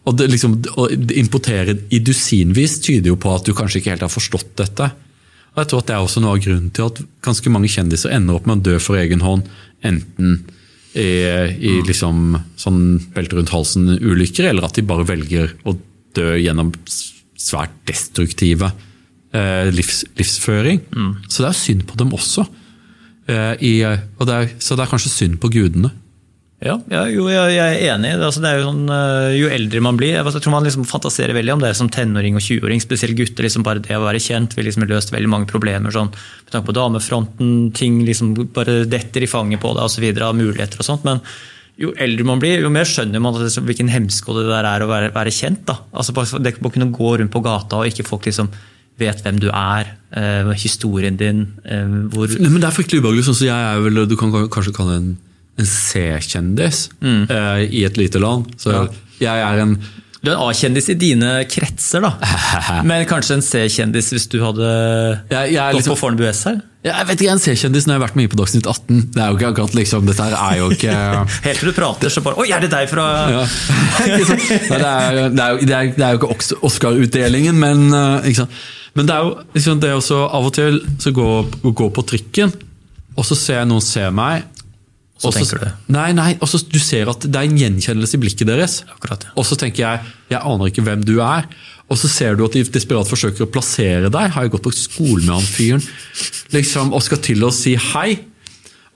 og 0.07 0.15
det 0.15 0.29
liksom, 0.31 0.55
Å 0.79 0.87
importere 1.19 1.75
i 1.91 1.99
dusinvis 1.99 2.77
tyder 2.85 3.11
jo 3.11 3.17
på 3.19 3.33
at 3.35 3.47
du 3.47 3.51
kanskje 3.57 3.81
ikke 3.81 3.95
helt 3.95 4.05
har 4.05 4.13
forstått 4.13 4.53
dette. 4.61 4.87
Og 5.53 5.61
jeg 5.61 5.71
tror 5.71 5.83
at 5.83 5.89
Det 5.89 5.95
er 5.97 6.05
også 6.05 6.23
noe 6.23 6.37
av 6.37 6.43
grunnen 6.45 6.71
til 6.75 6.87
at 6.87 7.01
ganske 7.25 7.51
mange 7.51 7.71
kjendiser 7.71 8.13
ender 8.15 8.39
opp 8.39 8.47
med 8.47 8.61
å 8.61 8.65
dø 8.69 8.79
for 8.83 8.99
egen 9.01 9.25
hånd. 9.25 9.49
Enten 9.85 10.39
i, 10.97 11.05
i 11.05 11.73
liksom 11.85 12.33
sånn 12.59 12.81
belte 13.13 13.37
rundt 13.37 13.53
halsen-ulykker, 13.53 14.49
eller 14.49 14.65
at 14.65 14.79
de 14.79 14.85
bare 14.87 15.07
velger 15.07 15.51
å 15.69 15.75
dø 16.17 16.31
gjennom 16.39 16.71
svært 17.39 17.75
destruktive 17.87 18.71
eh, 19.35 19.69
livs, 19.73 20.03
livsføring. 20.19 20.81
Så 21.29 21.43
det 21.43 21.51
er 21.51 21.59
synd 21.59 21.85
på 21.89 21.99
dem 21.99 22.15
også. 22.17 22.47
Eh, 23.29 23.53
i, 23.61 23.73
og 23.85 24.25
det 24.27 24.35
er, 24.35 24.53
så 24.63 24.75
det 24.75 24.85
er 24.85 24.91
kanskje 24.91 25.13
synd 25.13 25.39
på 25.41 25.51
gudene. 25.53 25.91
Ja, 26.59 26.73
ja 26.91 27.05
jo, 27.07 27.29
jeg, 27.31 27.53
jeg 27.55 27.75
er 27.77 27.93
enig. 27.93 28.11
Altså, 28.19 28.41
jo, 28.43 28.63
sånn, 28.67 28.81
øh, 28.91 29.29
jo 29.37 29.51
eldre 29.55 29.79
man 29.83 29.99
blir 29.99 30.17
Jeg 30.17 30.41
tror 30.43 30.51
man 30.51 30.65
liksom 30.67 30.83
fantaserer 30.89 31.31
veldig 31.37 31.53
om 31.55 31.61
det 31.63 31.71
som 31.79 31.91
tenåring 31.91 32.35
og 32.35 32.43
20-åring. 32.43 32.81
Spesielt 32.83 33.15
gutter. 33.19 33.47
Liksom 33.47 33.63
bare 33.63 33.83
det 33.85 33.95
å 33.95 34.03
være 34.03 34.19
kjent 34.23 34.57
vil 34.57 34.67
liksom 34.67 34.87
løst 34.89 35.13
veldig 35.15 35.31
mange 35.31 35.47
problemer. 35.51 35.93
Sånn, 35.95 36.11
med 36.11 36.51
tanke 36.51 36.67
på 36.67 36.75
damefronten, 36.75 37.53
ting 37.77 38.01
liksom 38.07 38.33
bare 38.55 38.81
detter 38.89 39.23
i 39.23 39.31
fanget 39.31 39.63
på 39.63 39.71
deg 39.77 39.87
osv. 39.87 40.09
av 40.17 40.35
muligheter 40.35 40.83
og 40.83 40.89
sånt. 40.89 41.07
Men 41.07 41.23
jo 41.79 41.93
eldre 41.95 42.27
man 42.27 42.41
blir, 42.43 42.59
jo 42.59 42.73
mer 42.73 42.87
skjønner 42.87 43.23
man 43.23 43.37
det, 43.39 43.53
hvilken 43.63 43.91
hemsko 43.93 44.35
det 44.35 44.49
der 44.49 44.67
er 44.67 44.83
å 44.83 44.89
være, 44.89 45.13
være 45.15 45.31
kjent. 45.31 45.63
Da. 45.69 45.77
Altså 45.95 46.11
det 46.43 46.57
å 46.59 46.73
kunne 46.73 46.91
gå 46.91 47.13
rundt 47.21 47.31
på 47.31 47.43
gata 47.45 47.79
og 47.79 47.87
ikke 47.87 48.07
folk 48.07 48.27
liksom 48.27 48.51
vet 48.99 49.21
hvem 49.23 49.39
du 49.39 49.47
er, 49.47 49.93
eh, 50.11 50.49
historien 50.59 51.15
din 51.15 51.45
eh, 51.63 51.87
hvor 52.11 52.27
men 52.35 52.59
Det 52.59 52.67
er 52.67 52.75
fryktelig 52.75 52.99
ubehagelig. 52.99 53.23
sånn 53.29 53.37
så 53.39 53.47
jeg 53.47 53.55
er 53.55 53.79
vel, 53.79 54.01
Du 54.11 54.17
kan 54.19 54.33
kanskje 54.51 54.75
kalle 54.75 54.97
en, 54.99 55.09
en 55.59 55.67
C-kjendis 55.69 56.85
eh, 57.03 57.63
i 57.67 57.85
et 57.87 57.99
lite 57.99 58.21
land. 58.21 58.47
Så 58.59 58.85
jeg 59.19 59.43
er 59.43 59.63
en 59.65 59.75
Du 60.23 60.31
er 60.31 60.35
en 60.35 60.49
A-kjendis 60.49 60.89
i 60.91 60.97
dine 60.99 61.43
kretser, 61.47 62.03
da. 62.03 62.13
Men 62.87 63.05
kanskje 63.07 63.39
en 63.39 63.45
C-kjendis 63.45 64.11
hvis 64.15 64.27
du 64.31 64.41
hadde 64.43 64.67
jeg, 65.31 65.53
jeg 65.55 65.59
gått 65.59 65.79
liksom, 65.81 65.95
på 65.95 66.01
Fornebu 66.01 66.27
S 66.31 66.45
her? 66.49 66.59
jeg 66.79 67.07
vet 67.09 67.19
ikke, 67.19 67.25
jeg 67.25 67.29
er 67.29 67.35
en 67.35 67.41
C-kjendis 67.43 67.85
når 67.87 67.91
jeg 67.91 67.99
har 67.99 68.03
vært 68.05 68.17
mye 68.19 68.29
på 68.31 68.37
Dagsnytt 68.39 68.67
18. 68.71 68.99
Det 69.11 69.19
er 69.19 69.31
jo 69.31 69.35
ikke 69.35 69.47
akkurat 69.49 69.73
liksom, 69.75 70.05
Dette 70.07 70.27
her 70.29 70.35
er 70.39 70.59
jo 70.61 70.69
ikke 70.71 70.93
Helt 71.47 71.59
til 71.59 71.71
du 71.71 71.75
prater, 71.75 72.13
så 72.13 72.23
bare 72.23 72.39
Oi, 72.39 72.45
er 72.55 72.63
det 72.63 72.69
deg 72.71 72.87
fra 72.87 73.07
ja. 73.33 73.41
Nei, 73.99 74.07
det, 74.15 74.77
er, 74.79 75.17
det, 75.35 75.43
er 75.43 75.59
det, 75.59 75.73
er, 75.75 75.89
det 75.97 76.05
er 76.05 76.15
jo 76.15 76.21
ikke 76.21 76.59
Oscar-utdelingen, 76.69 77.59
men, 77.59 77.89
eh, 77.91 78.29
ikke 78.31 78.45
sant? 78.45 78.61
men 78.95 79.09
det 79.09 79.15
er 79.15 79.27
jo 79.27 79.33
liksom, 79.57 79.81
det 79.83 79.91
er 79.91 79.99
også 79.99 80.21
av 80.39 80.47
og 80.47 80.55
til 80.55 80.79
så 81.03 81.11
gå, 81.15 81.27
går 81.67 81.91
på 81.95 82.05
trikken, 82.13 82.55
og 83.19 83.27
så 83.27 83.35
ser 83.37 83.59
jeg 83.59 83.69
noen 83.69 83.83
se 83.83 84.05
meg. 84.15 84.47
Så 85.19 85.29
også, 85.33 85.41
tenker 85.43 85.65
du. 85.65 85.91
Nei, 85.91 86.11
nei, 86.15 86.29
og 86.39 86.47
så 86.47 86.61
du 86.63 86.77
ser 86.79 87.09
at 87.11 87.25
det 87.27 87.35
er 87.35 87.47
en 87.49 87.57
gjenkjennelse 87.59 88.15
i 88.15 88.21
blikket 88.21 88.47
deres. 88.47 88.77
Akkurat, 88.93 89.25
ja. 89.27 89.33
Og 89.35 89.47
så 89.47 89.57
tenker 89.59 89.83
jeg 89.83 90.13
jeg 90.31 90.39
aner 90.39 90.69
ikke 90.71 90.85
hvem 90.85 91.03
du 91.03 91.17
er. 91.25 91.49
Og 91.89 91.97
så 91.99 92.07
ser 92.11 92.37
du 92.37 92.45
at 92.45 92.55
de 92.55 92.61
desperat 92.69 93.09
forsøker 93.09 93.43
å 93.43 93.49
plassere 93.51 94.11
deg. 94.13 94.31
Har 94.35 94.45
jeg 94.45 94.53
gått 94.53 94.67
på 94.67 94.71
skole 94.77 95.23
med 95.25 95.33
han 95.33 95.47
fyren? 95.49 95.83
Liksom, 96.53 96.93
og 96.95 97.03
skal 97.03 97.19
til 97.25 97.43
å 97.43 97.51
si 97.53 97.73
hei. 97.91 98.19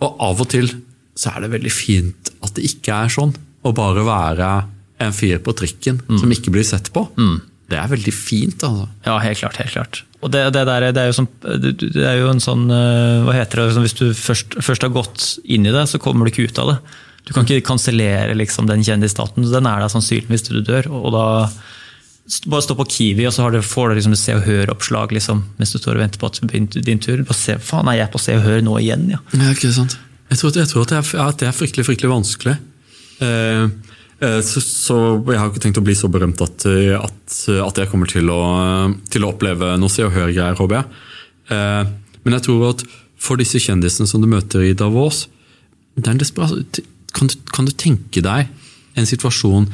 Og 0.03 0.21
av 0.29 0.43
og 0.45 0.51
til 0.53 0.69
så 1.17 1.33
er 1.35 1.43
det 1.45 1.51
veldig 1.57 1.73
fint 1.73 2.31
at 2.43 2.53
det 2.57 2.65
ikke 2.69 3.01
er 3.05 3.11
sånn. 3.13 3.33
Å 3.63 3.73
bare 3.75 4.05
være 4.07 4.51
en 5.03 5.13
fyr 5.15 5.41
på 5.43 5.53
trikken 5.57 5.99
som 6.07 6.31
ikke 6.31 6.53
blir 6.53 6.65
sett 6.67 6.91
på. 6.95 7.07
Det 7.69 7.79
er 7.79 7.89
veldig 7.91 8.13
fint, 8.13 8.63
altså. 8.63 8.87
Ja, 9.07 9.17
helt 9.23 9.39
klart. 9.41 9.59
helt 9.59 9.73
klart. 9.75 10.03
Og 10.23 10.31
det, 10.31 10.45
det, 10.55 10.63
der, 10.69 10.87
det, 10.95 11.01
er 11.01 11.09
jo 11.11 11.17
sånn, 11.17 11.29
det 11.43 12.03
er 12.07 12.21
jo 12.21 12.29
en 12.31 12.39
sånn 12.43 12.65
øh, 12.71 13.25
Hva 13.27 13.35
heter 13.35 13.59
det? 13.59 13.73
sånn, 13.75 13.83
Hvis 13.83 13.97
du 13.99 14.05
først, 14.15 14.55
først 14.63 14.85
har 14.85 14.93
gått 14.95 15.25
inn 15.43 15.67
i 15.67 15.73
det, 15.75 15.83
så 15.91 15.99
kommer 16.01 16.25
du 16.25 16.31
ikke 16.31 16.47
ut 16.47 16.61
av 16.63 16.71
det. 16.71 16.77
Du 17.27 17.31
kan 17.35 17.47
ikke 17.47 17.67
kansellere 17.67 18.35
liksom, 18.35 18.67
den 18.67 18.83
kjendisstaten. 18.83 19.45
Den 19.47 19.67
er 19.69 19.83
der 19.83 19.91
sannsynligvis 19.91 20.47
til 20.47 20.59
du 20.59 20.67
dør. 20.67 20.89
og 20.91 21.13
da 21.15 21.25
bare 22.47 22.63
stå 22.63 22.75
på 22.79 22.85
Kiwi, 22.87 23.25
og 23.27 23.33
så 23.35 23.49
du, 23.51 23.59
får 23.65 23.89
du 23.91 23.97
liksom 23.97 24.15
Se 24.15 24.35
og 24.37 24.45
Hør-oppslag 24.47 25.11
liksom, 25.11 25.43
mens 25.57 25.73
du 25.73 25.79
står 25.79 25.97
og 25.97 26.05
venter 26.05 26.21
på 26.21 26.29
at 26.29 26.39
det 26.39 26.49
blir 26.51 26.83
din 26.87 27.01
tur. 27.03 27.19
Bare 27.27 27.35
se, 27.35 27.57
faen, 27.59 27.89
er 27.91 27.99
jeg 27.99 28.13
på 28.13 28.21
Se 28.21 28.35
og 28.37 28.45
Hør 28.45 28.63
nå 28.63 28.77
igjen? 28.79 29.09
ja? 29.11 29.19
Ja, 29.35 29.51
ikke 29.51 29.73
sant. 29.75 29.97
Jeg 30.31 30.39
tror, 30.39 30.53
jeg 30.55 30.71
tror 30.71 30.85
at, 30.85 30.93
det 30.93 30.99
er, 31.01 31.25
at 31.27 31.41
det 31.41 31.49
er 31.49 31.57
fryktelig 31.57 31.85
fryktelig 31.89 32.11
vanskelig. 32.13 32.55
Eh, 33.19 33.27
eh, 33.27 33.65
så, 34.45 34.61
så 34.63 34.97
Jeg 35.27 35.39
har 35.39 35.49
ikke 35.51 35.61
tenkt 35.63 35.79
å 35.81 35.85
bli 35.85 35.95
så 35.97 36.09
berømt 36.11 36.41
at, 36.45 36.65
eh, 36.69 36.93
at, 36.97 37.37
at 37.67 37.81
jeg 37.81 37.89
kommer 37.91 38.09
til 38.09 38.29
å, 38.31 38.41
til 39.11 39.25
å 39.25 39.31
oppleve 39.33 39.73
noe 39.81 39.91
Se 39.91 40.05
og 40.05 40.13
Hør-greier, 40.15 40.57
håper 40.59 40.79
jeg. 40.79 41.05
Eh, 41.53 41.93
men 42.23 42.37
jeg 42.37 42.45
tror 42.47 42.67
at 42.71 42.83
for 43.23 43.39
disse 43.39 43.59
kjendisene 43.63 44.07
som 44.09 44.23
du 44.23 44.27
møter 44.31 44.65
i 44.67 44.73
Davos, 44.77 45.25
det 45.95 46.09
er 46.09 46.83
kan, 47.13 47.29
du, 47.29 47.35
kan 47.53 47.67
du 47.67 47.73
tenke 47.77 48.23
deg 48.25 48.49
en 48.97 49.05
situasjon 49.09 49.67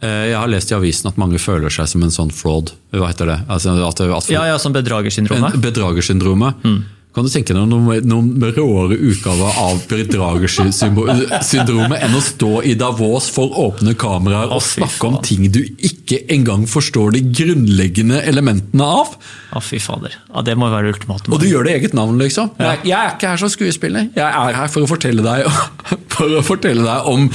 eh, 0.00 0.30
Jeg 0.30 0.38
har 0.38 0.48
lest 0.50 0.72
i 0.72 0.76
avisen 0.76 1.10
at 1.10 1.18
mange 1.20 1.40
føler 1.42 1.72
seg 1.72 1.90
som 1.90 2.04
en 2.04 2.14
sånn 2.14 2.32
fraud. 2.32 2.72
Hva 2.94 3.10
heter 3.10 3.28
det? 3.28 3.38
Altså, 3.52 3.74
at, 3.76 4.00
at 4.00 4.30
Ja, 4.32 4.46
ja, 4.48 4.58
som 4.62 4.72
bedragersyndromet. 4.74 5.58
en 5.58 5.64
bedragersyndromet. 5.64 6.64
Kan 7.12 7.26
du 7.26 7.28
tenke 7.28 7.52
deg 7.52 7.66
noen, 7.68 8.06
noen 8.08 8.44
råere 8.56 8.96
utgaver 8.96 9.56
av 9.60 9.82
bedragersyndromet 9.90 12.04
enn 12.06 12.14
å 12.16 12.22
stå 12.24 12.62
i 12.64 12.72
Davos 12.80 13.26
for 13.34 13.52
åpne 13.60 13.92
kameraer 14.00 14.54
og 14.56 14.62
snakke 14.64 15.10
om 15.10 15.18
ting 15.20 15.44
du 15.52 15.60
ikke 15.84 16.22
engang 16.32 16.64
forstår 16.70 17.12
de 17.18 17.20
grunnleggende 17.36 18.22
elementene 18.24 18.86
av? 19.02 19.12
Å, 19.52 19.60
fy 19.60 19.76
fader. 19.84 20.16
Ja, 20.30 20.40
det 20.46 20.54
må 20.56 20.70
være 20.72 20.94
ultimatum. 20.94 21.34
Og 21.36 21.42
du 21.42 21.50
gjør 21.50 21.68
det 21.68 21.74
i 21.74 21.82
eget 21.82 21.96
navn, 21.98 22.16
liksom. 22.22 22.54
Jeg, 22.56 22.80
jeg 22.88 22.96
er 22.96 23.18
ikke 23.18 23.34
her 23.34 23.42
som 23.42 23.52
skuespiller. 23.52 24.08
Jeg 24.16 24.28
er 24.28 24.56
her 24.56 24.72
for 24.72 24.86
å 24.86 24.88
fortelle 24.88 25.26
deg, 25.26 25.44
for 26.14 26.38
å 26.38 26.40
fortelle 26.46 26.86
deg 26.86 27.10
om 27.12 27.28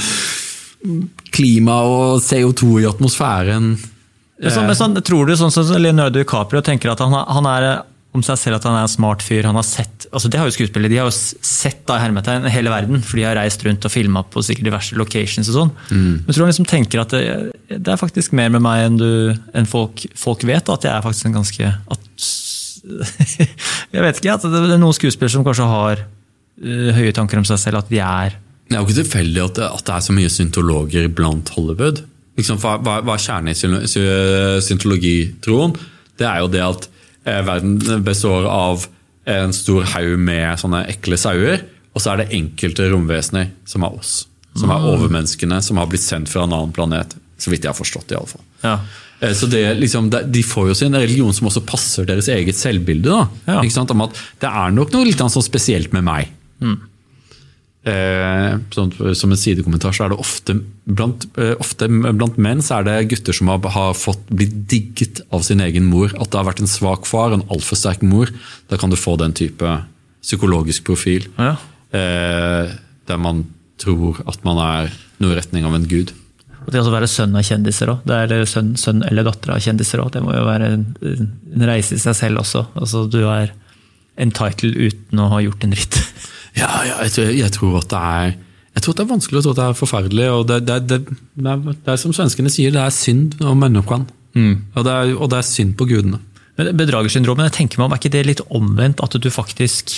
klima 1.34 1.78
og 1.86 2.18
CO2 2.24 2.80
i 2.82 2.88
atmosfæren. 2.90 3.70
Men 4.38 4.54
sånn, 4.54 4.66
men 4.66 4.78
sånn, 4.78 4.98
tror 5.06 5.30
du 5.30 5.36
sånn 5.38 5.54
som 5.54 5.70
Leonardo 5.78 6.18
DiCaprio 6.18 6.62
tenker 6.66 6.92
at 6.92 7.02
han, 7.02 7.14
han 7.14 7.48
er 7.50 7.68
om 8.16 8.22
seg 8.24 8.38
selv 8.40 8.56
at 8.56 8.64
han 8.64 8.74
er 8.78 8.86
en 8.86 8.90
smart 8.90 9.20
fyr. 9.22 9.44
han 9.44 9.54
har 9.58 9.66
sett, 9.68 10.06
altså 10.10 10.30
Det 10.32 10.38
har 10.40 10.48
jo 10.48 10.54
skuespillere. 10.56 10.88
De 10.90 10.96
har 10.96 11.10
jo 11.10 11.12
sett 11.44 11.82
da, 11.86 11.98
hermetegn 12.00 12.46
hele 12.50 12.70
verden, 12.72 13.02
for 13.04 13.20
de 13.20 13.26
har 13.28 13.36
reist 13.36 13.62
rundt 13.66 13.84
og 13.84 13.92
filma 13.92 14.22
på 14.24 14.40
sikkert 14.42 14.64
diverse 14.70 14.96
locations. 14.96 15.50
og 15.52 15.54
sånn. 15.58 15.72
Men 15.92 16.24
tror 16.32 16.46
han 16.46 16.52
liksom 16.54 16.66
tenker 16.70 17.02
at 17.04 17.12
det, 17.12 17.52
det 17.68 17.92
er 17.92 18.00
faktisk 18.00 18.32
mer 18.32 18.48
med 18.54 18.64
meg 18.64 18.86
enn, 18.86 18.96
du, 18.98 19.10
enn 19.54 19.68
folk, 19.68 20.06
folk 20.16 20.42
vet, 20.48 20.66
og 20.72 20.78
at 20.80 20.88
jeg 20.88 20.94
er 20.96 21.04
faktisk 21.04 21.28
en 21.28 21.36
ganske 21.36 21.68
at, 21.68 22.08
Jeg 23.92 24.02
vet 24.04 24.20
ikke, 24.20 24.34
at 24.38 24.44
det 24.48 24.60
er 24.72 24.80
noen 24.80 24.96
skuespillere 24.96 25.34
som 25.36 25.44
kanskje 25.46 25.68
har 25.68 26.02
uh, 26.04 26.90
høye 26.96 27.12
tanker 27.16 27.40
om 27.40 27.46
seg 27.48 27.60
selv, 27.60 27.82
at 27.82 27.90
de 27.92 28.00
er 28.02 28.36
Det 28.68 28.76
er 28.76 28.80
jo 28.82 28.86
ikke 28.88 29.00
tilfeldig 29.02 29.42
at 29.44 29.60
at 29.68 29.84
det 29.88 29.94
er 29.98 30.04
så 30.08 30.16
mye 30.16 30.32
syntologer 30.32 31.08
blant 31.12 31.52
Hollywood. 31.56 32.02
Liksom, 32.38 32.60
hva, 32.62 32.76
hva 32.80 33.00
hva 33.04 33.16
er 33.18 33.22
kjernen 33.24 33.52
i 33.52 33.56
syn- 33.58 33.84
sy- 33.90 34.60
syntologitroen? 34.68 35.74
Det 36.18 36.26
er 36.28 36.40
jo 36.44 36.50
det 36.52 36.62
at 36.64 36.88
verden 37.46 38.02
består 38.06 38.46
av 38.50 38.86
en 39.28 39.52
stor 39.52 39.84
haug 39.94 40.14
med 40.24 40.58
sånne 40.60 40.84
ekle 40.88 41.18
sauer, 41.20 41.64
og 41.94 42.00
så 42.00 42.12
er 42.14 42.22
det 42.22 42.32
enkelte 42.38 42.86
romvesener 42.92 43.50
som 43.68 43.84
er 43.84 43.96
oss. 43.98 44.12
Som 44.58 44.72
er 44.74 44.86
overmenneskene, 44.90 45.60
som 45.62 45.78
har 45.78 45.86
blitt 45.90 46.02
sendt 46.02 46.30
fra 46.32 46.42
en 46.46 46.54
annen 46.56 46.72
planet 46.74 47.12
Så 47.38 47.52
vidt 47.52 47.62
jeg 47.62 47.70
har 47.70 47.76
forstått, 47.78 48.10
i 48.10 48.16
alle 48.18 48.26
fall. 48.26 48.42
Ja. 48.64 48.72
Eh, 49.20 49.32
Så 49.32 49.46
det, 49.46 49.60
liksom, 49.78 50.08
De 50.10 50.42
får 50.42 50.68
jo 50.68 50.74
sin 50.74 50.94
religion 50.94 51.32
som 51.32 51.46
også 51.46 51.62
passer 51.66 52.04
deres 52.08 52.26
eget 52.28 52.56
selvbilde. 52.58 53.06
Da. 53.12 53.28
Ja. 53.46 53.60
Ikke 53.62 53.76
sant? 53.76 53.92
Om 53.94 54.02
at 54.08 54.18
det 54.40 54.50
er 54.50 54.74
nok 54.74 54.90
noe 54.92 55.04
litt 55.06 55.22
sånn 55.22 55.44
spesielt 55.44 55.92
med 55.92 56.02
meg. 56.08 56.32
Eh, 57.88 58.54
sånn, 58.74 58.90
som 59.16 59.32
en 59.32 59.38
sidekommentar 59.38 59.94
så 59.96 60.04
er 60.04 60.12
det 60.12 60.20
ofte 60.20 60.56
blant, 60.84 61.24
eh, 61.40 61.54
ofte 61.62 61.88
blant 61.88 62.36
menn 62.40 62.60
så 62.64 62.78
er 62.78 62.88
det 62.88 62.96
gutter 63.12 63.36
som 63.36 63.48
har, 63.52 63.62
har 63.72 63.94
fått 63.96 64.26
blitt 64.28 64.56
digget 64.68 65.22
av 65.32 65.44
sin 65.46 65.62
egen 65.64 65.86
mor. 65.88 66.12
At 66.18 66.32
det 66.32 66.40
har 66.40 66.48
vært 66.50 66.64
en 66.64 66.70
svak 66.70 67.08
far 67.08 67.32
en 67.32 67.46
altfor 67.48 67.78
sterk 67.80 68.04
mor. 68.04 68.32
Da 68.68 68.80
kan 68.80 68.92
du 68.92 68.98
få 68.98 69.16
den 69.20 69.36
type 69.36 69.76
psykologisk 70.24 70.84
profil. 70.90 71.28
Ja. 71.38 71.54
Eh, 71.96 72.74
der 73.08 73.20
man 73.22 73.46
tror 73.80 74.18
at 74.28 74.42
man 74.44 74.58
er 74.60 74.90
noe 75.22 75.32
i 75.32 75.38
retning 75.38 75.64
av 75.64 75.76
en 75.78 75.86
gud. 75.88 76.12
Og 76.66 76.74
det 76.74 76.82
å 76.82 76.92
være 76.92 77.08
sønn 77.08 77.36
av 77.38 77.46
kjendiser 77.46 77.88
òg. 77.94 78.02
Det 78.04 78.16
er 78.26 78.44
sønn, 78.50 78.74
sønn 78.76 79.00
eller 79.06 79.24
datter 79.24 79.54
av 79.54 79.62
kjendiser 79.64 80.02
òg. 80.02 80.10
Det 80.12 80.20
må 80.20 80.34
jo 80.36 80.44
være 80.44 80.72
en, 80.74 80.84
en 81.06 81.68
reise 81.70 81.96
i 81.96 82.02
seg 82.02 82.18
selv 82.18 82.42
også. 82.42 82.66
Altså, 82.76 83.06
du 83.08 83.22
er 83.24 83.54
entitled 84.18 84.76
uten 84.76 85.22
å 85.22 85.30
ha 85.32 85.40
gjort 85.44 85.64
en 85.64 85.74
dritt. 85.76 86.02
Ja, 86.58 86.68
ja 86.82 87.00
jeg, 87.06 87.12
tror, 87.14 87.32
jeg 87.38 87.54
tror 87.54 87.80
at 87.82 87.90
det 87.92 87.98
er 88.02 88.36
jeg 88.78 88.84
tror 88.84 88.94
det 88.94 89.02
er 89.02 89.10
vanskelig, 89.10 89.40
og 89.42 89.56
det 89.58 89.64
er 89.64 89.74
forferdelig. 89.74 90.26
og 90.30 90.42
Det, 90.46 90.56
det, 90.68 90.76
det, 90.86 90.98
det, 91.34 91.50
er, 91.50 91.76
er 91.92 91.96
som 91.98 92.12
svenskene 92.14 92.50
sier, 92.52 92.70
det 92.70 92.78
er 92.78 92.94
synd 92.94 93.34
om 93.42 93.58
menneskene. 93.58 94.06
Og, 94.76 94.84
er, 94.86 95.14
og 95.16 95.30
det 95.32 95.40
er 95.40 95.46
synd 95.48 95.72
på 95.78 95.88
gudene. 95.90 96.20
Men 96.58 96.76
Bedragersyndromet, 96.78 97.48
jeg 97.48 97.56
tenker 97.56 97.80
meg 97.80 97.88
om, 97.88 97.94
er 97.96 97.98
ikke 97.98 98.12
det 98.14 98.22
litt 98.28 98.42
omvendt? 98.54 99.02
At 99.02 99.16
du 99.18 99.28
faktisk 99.34 99.96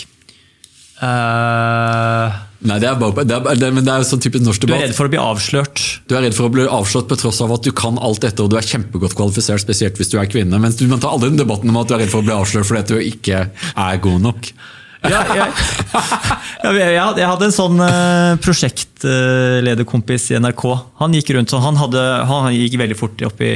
eh, 1.04 2.38
Nei, 2.60 2.76
det 2.76 2.90
er 2.90 2.96
bare, 3.00 3.24
det 3.24 3.36
er, 3.38 3.56
det, 3.56 3.68
men 3.72 3.86
det 3.86 3.92
er 3.92 4.02
sånn 4.04 4.20
typisk 4.20 4.44
norsk 4.44 4.66
debatt. 4.66 4.76
Du 4.76 4.84
er 4.84 4.90
redd 4.90 4.96
for 4.98 5.08
å 5.08 5.12
bli 5.12 5.20
avslørt. 5.20 5.84
Du 6.10 6.12
er 6.16 6.26
redd 6.26 6.34
for 6.36 6.50
å 6.50 6.52
bli 6.52 6.66
avslørt 6.68 7.08
på 7.08 7.16
tross 7.22 7.38
av 7.40 7.54
at 7.54 7.64
du 7.64 7.70
kan 7.76 7.96
alt 7.96 8.20
dette 8.20 8.44
og 8.44 8.50
du 8.52 8.58
er 8.60 8.66
kjempegodt 8.66 9.16
kvalifisert, 9.16 9.62
spesielt 9.62 9.96
hvis 9.96 10.12
du 10.12 10.18
er 10.20 10.28
kvinne. 10.28 10.60
Men 10.60 10.74
du 10.76 10.84
man 10.90 11.00
tar 11.00 11.14
aldri 11.14 11.30
den 11.32 11.40
debatten 11.40 11.72
om 11.72 11.78
at 11.80 11.88
du 11.88 11.94
er 11.96 12.04
redd 12.04 12.12
for 12.12 12.20
å 12.20 12.26
bli 12.26 12.36
avslørt 12.36 12.68
fordi 12.68 12.82
at 12.82 12.92
du 12.92 13.00
ikke 13.00 13.46
er 13.72 14.02
god 14.04 14.26
nok. 14.26 14.50
Ja, 15.08 15.22
jeg, 15.32 15.46
jeg, 16.76 16.90
jeg 16.92 17.28
hadde 17.30 17.46
en 17.46 17.54
sånn 17.56 17.80
eh, 17.80 18.34
prosjektlederkompis 18.44 20.28
i 20.34 20.40
NRK. 20.44 20.66
Han 21.00 21.16
gikk 21.16 21.32
rundt 21.38 21.54
sånn, 21.54 21.64
han, 21.64 21.80
hadde, 21.80 22.02
han 22.28 22.50
gikk 22.52 22.76
veldig 22.82 22.98
fort 22.98 23.24
opp 23.30 23.40
i, 23.40 23.54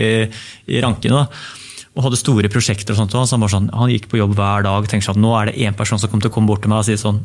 i 0.72 0.80
rankene. 0.80 1.26
Da, 1.26 1.84
og 1.94 2.08
hadde 2.08 2.18
store 2.18 2.48
prosjekter. 2.50 2.96
og 2.96 3.02
sånt, 3.02 3.12
og 3.12 3.28
så 3.28 3.36
han, 3.36 3.48
sånn, 3.52 3.68
han 3.76 3.92
gikk 3.92 4.08
på 4.10 4.22
jobb 4.22 4.32
hver 4.38 4.64
dag 4.64 4.80
og 4.80 4.88
tenkte 4.90 5.12
at 5.12 5.20
nå 5.20 5.34
er 5.36 5.50
det 5.50 5.60
én 5.60 5.76
person 5.76 6.00
som 6.00 6.08
kommer 6.08 6.24
til 6.24 6.32
å 6.32 6.36
komme 6.38 6.50
bort 6.50 6.64
til 6.64 6.72
meg 6.72 6.80
og 6.80 6.88
si 6.88 6.96
sånn 6.98 7.20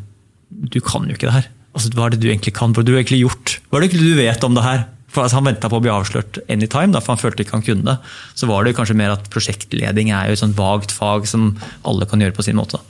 Du 0.50 0.82
kan 0.84 1.08
jo 1.08 1.16
ikke 1.16 1.30
det 1.30 1.38
her. 1.40 1.50
Altså, 1.80 1.92
hva 1.96 2.10
er 2.10 2.16
det 2.16 2.22
du 2.24 2.30
egentlig 2.30 2.54
kan? 2.60 2.76
Hva 2.76 2.84
har 2.84 2.90
du 2.90 2.98
egentlig 2.98 3.24
gjort? 3.24 3.58
Hva 3.70 3.80
er 3.80 3.86
det 3.86 3.90
egentlig 3.94 4.12
du 4.12 4.20
vet 4.20 4.48
om 4.48 4.58
det 4.58 4.66
her? 4.66 4.88
For 5.10 5.26
altså, 5.26 5.40
Han 5.40 5.50
venta 5.50 5.70
på 5.72 5.80
å 5.80 5.84
bli 5.84 5.92
avslørt 5.94 6.42
anytime, 6.52 6.94
da, 6.94 7.02
for 7.02 7.16
han 7.16 7.22
følte 7.24 7.46
ikke 7.46 7.58
han 7.58 7.66
kunne 7.66 7.88
det. 7.88 7.98
Så 8.38 8.50
var 8.50 8.68
det 8.68 8.76
kanskje 8.78 8.98
mer 9.00 9.16
at 9.16 9.30
prosjektleding 9.34 10.12
er 10.14 10.30
jo 10.30 10.38
et 10.38 10.44
sånt 10.44 10.60
vagt 10.60 10.94
fag 10.94 11.26
som 11.30 11.54
alle 11.88 12.08
kan 12.10 12.22
gjøre 12.22 12.38
på 12.38 12.46
sin 12.46 12.60
måte. 12.60 12.82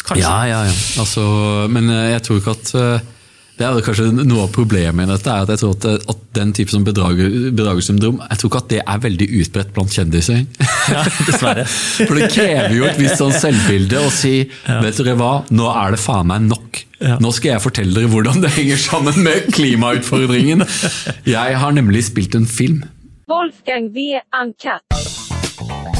Kanskje. 0.00 0.24
Ja, 0.24 0.36
ja, 0.48 0.60
ja. 0.70 0.76
Altså, 1.02 1.24
men 1.72 1.90
eh, 1.92 2.12
jeg 2.14 2.24
tror 2.24 2.40
ikke 2.40 2.54
at 2.56 2.72
eh, 2.80 3.08
det 3.60 3.66
er 3.68 3.82
kanskje 3.84 4.06
Noe 4.16 4.46
av 4.46 4.52
problemet 4.54 5.04
i 5.04 5.10
dette 5.12 5.28
er 5.28 5.44
at 5.44 5.50
jeg 5.52 5.60
tror 5.60 5.74
at, 5.76 5.86
eh, 5.90 6.06
at 6.14 6.22
den 6.38 6.54
type 6.56 6.72
som 6.72 6.86
bedrager, 6.86 7.28
bedragersyndrom 7.52 8.22
jeg 8.24 8.40
tror 8.40 8.50
ikke 8.50 8.62
at 8.62 8.70
det 8.72 8.80
er 8.80 9.02
veldig 9.04 9.28
utbredt 9.42 9.74
blant 9.76 9.96
kjendiser. 9.98 10.46
Ja, 10.90 11.04
dessverre. 11.28 11.66
For 12.08 12.16
det 12.16 12.30
krever 12.32 12.72
jo 12.74 12.86
et 12.88 12.96
visst 12.98 13.20
sånn 13.20 13.36
selvbilde 13.36 14.00
å 14.00 14.08
si 14.14 14.38
vet 14.64 14.96
dere 15.04 15.18
hva, 15.20 15.34
nå 15.52 15.68
er 15.70 15.94
det 15.94 16.00
faen 16.02 16.32
meg 16.32 16.48
nok. 16.48 16.80
Ja. 17.00 17.16
Nå 17.20 17.32
skal 17.32 17.54
jeg 17.54 17.64
fortelle 17.64 17.96
dere 17.96 18.10
hvordan 18.12 18.42
det 18.44 18.52
henger 18.58 18.80
sammen 18.80 19.22
med 19.24 19.48
klimautfordringen. 19.56 20.66
Jeg 21.28 21.58
har 21.62 21.72
nemlig 21.76 22.04
spilt 22.10 22.36
en 22.36 22.46
film. 22.46 22.82
Wolfgang 23.30 23.88
V. 23.94 24.20
Uncut. 24.42 25.99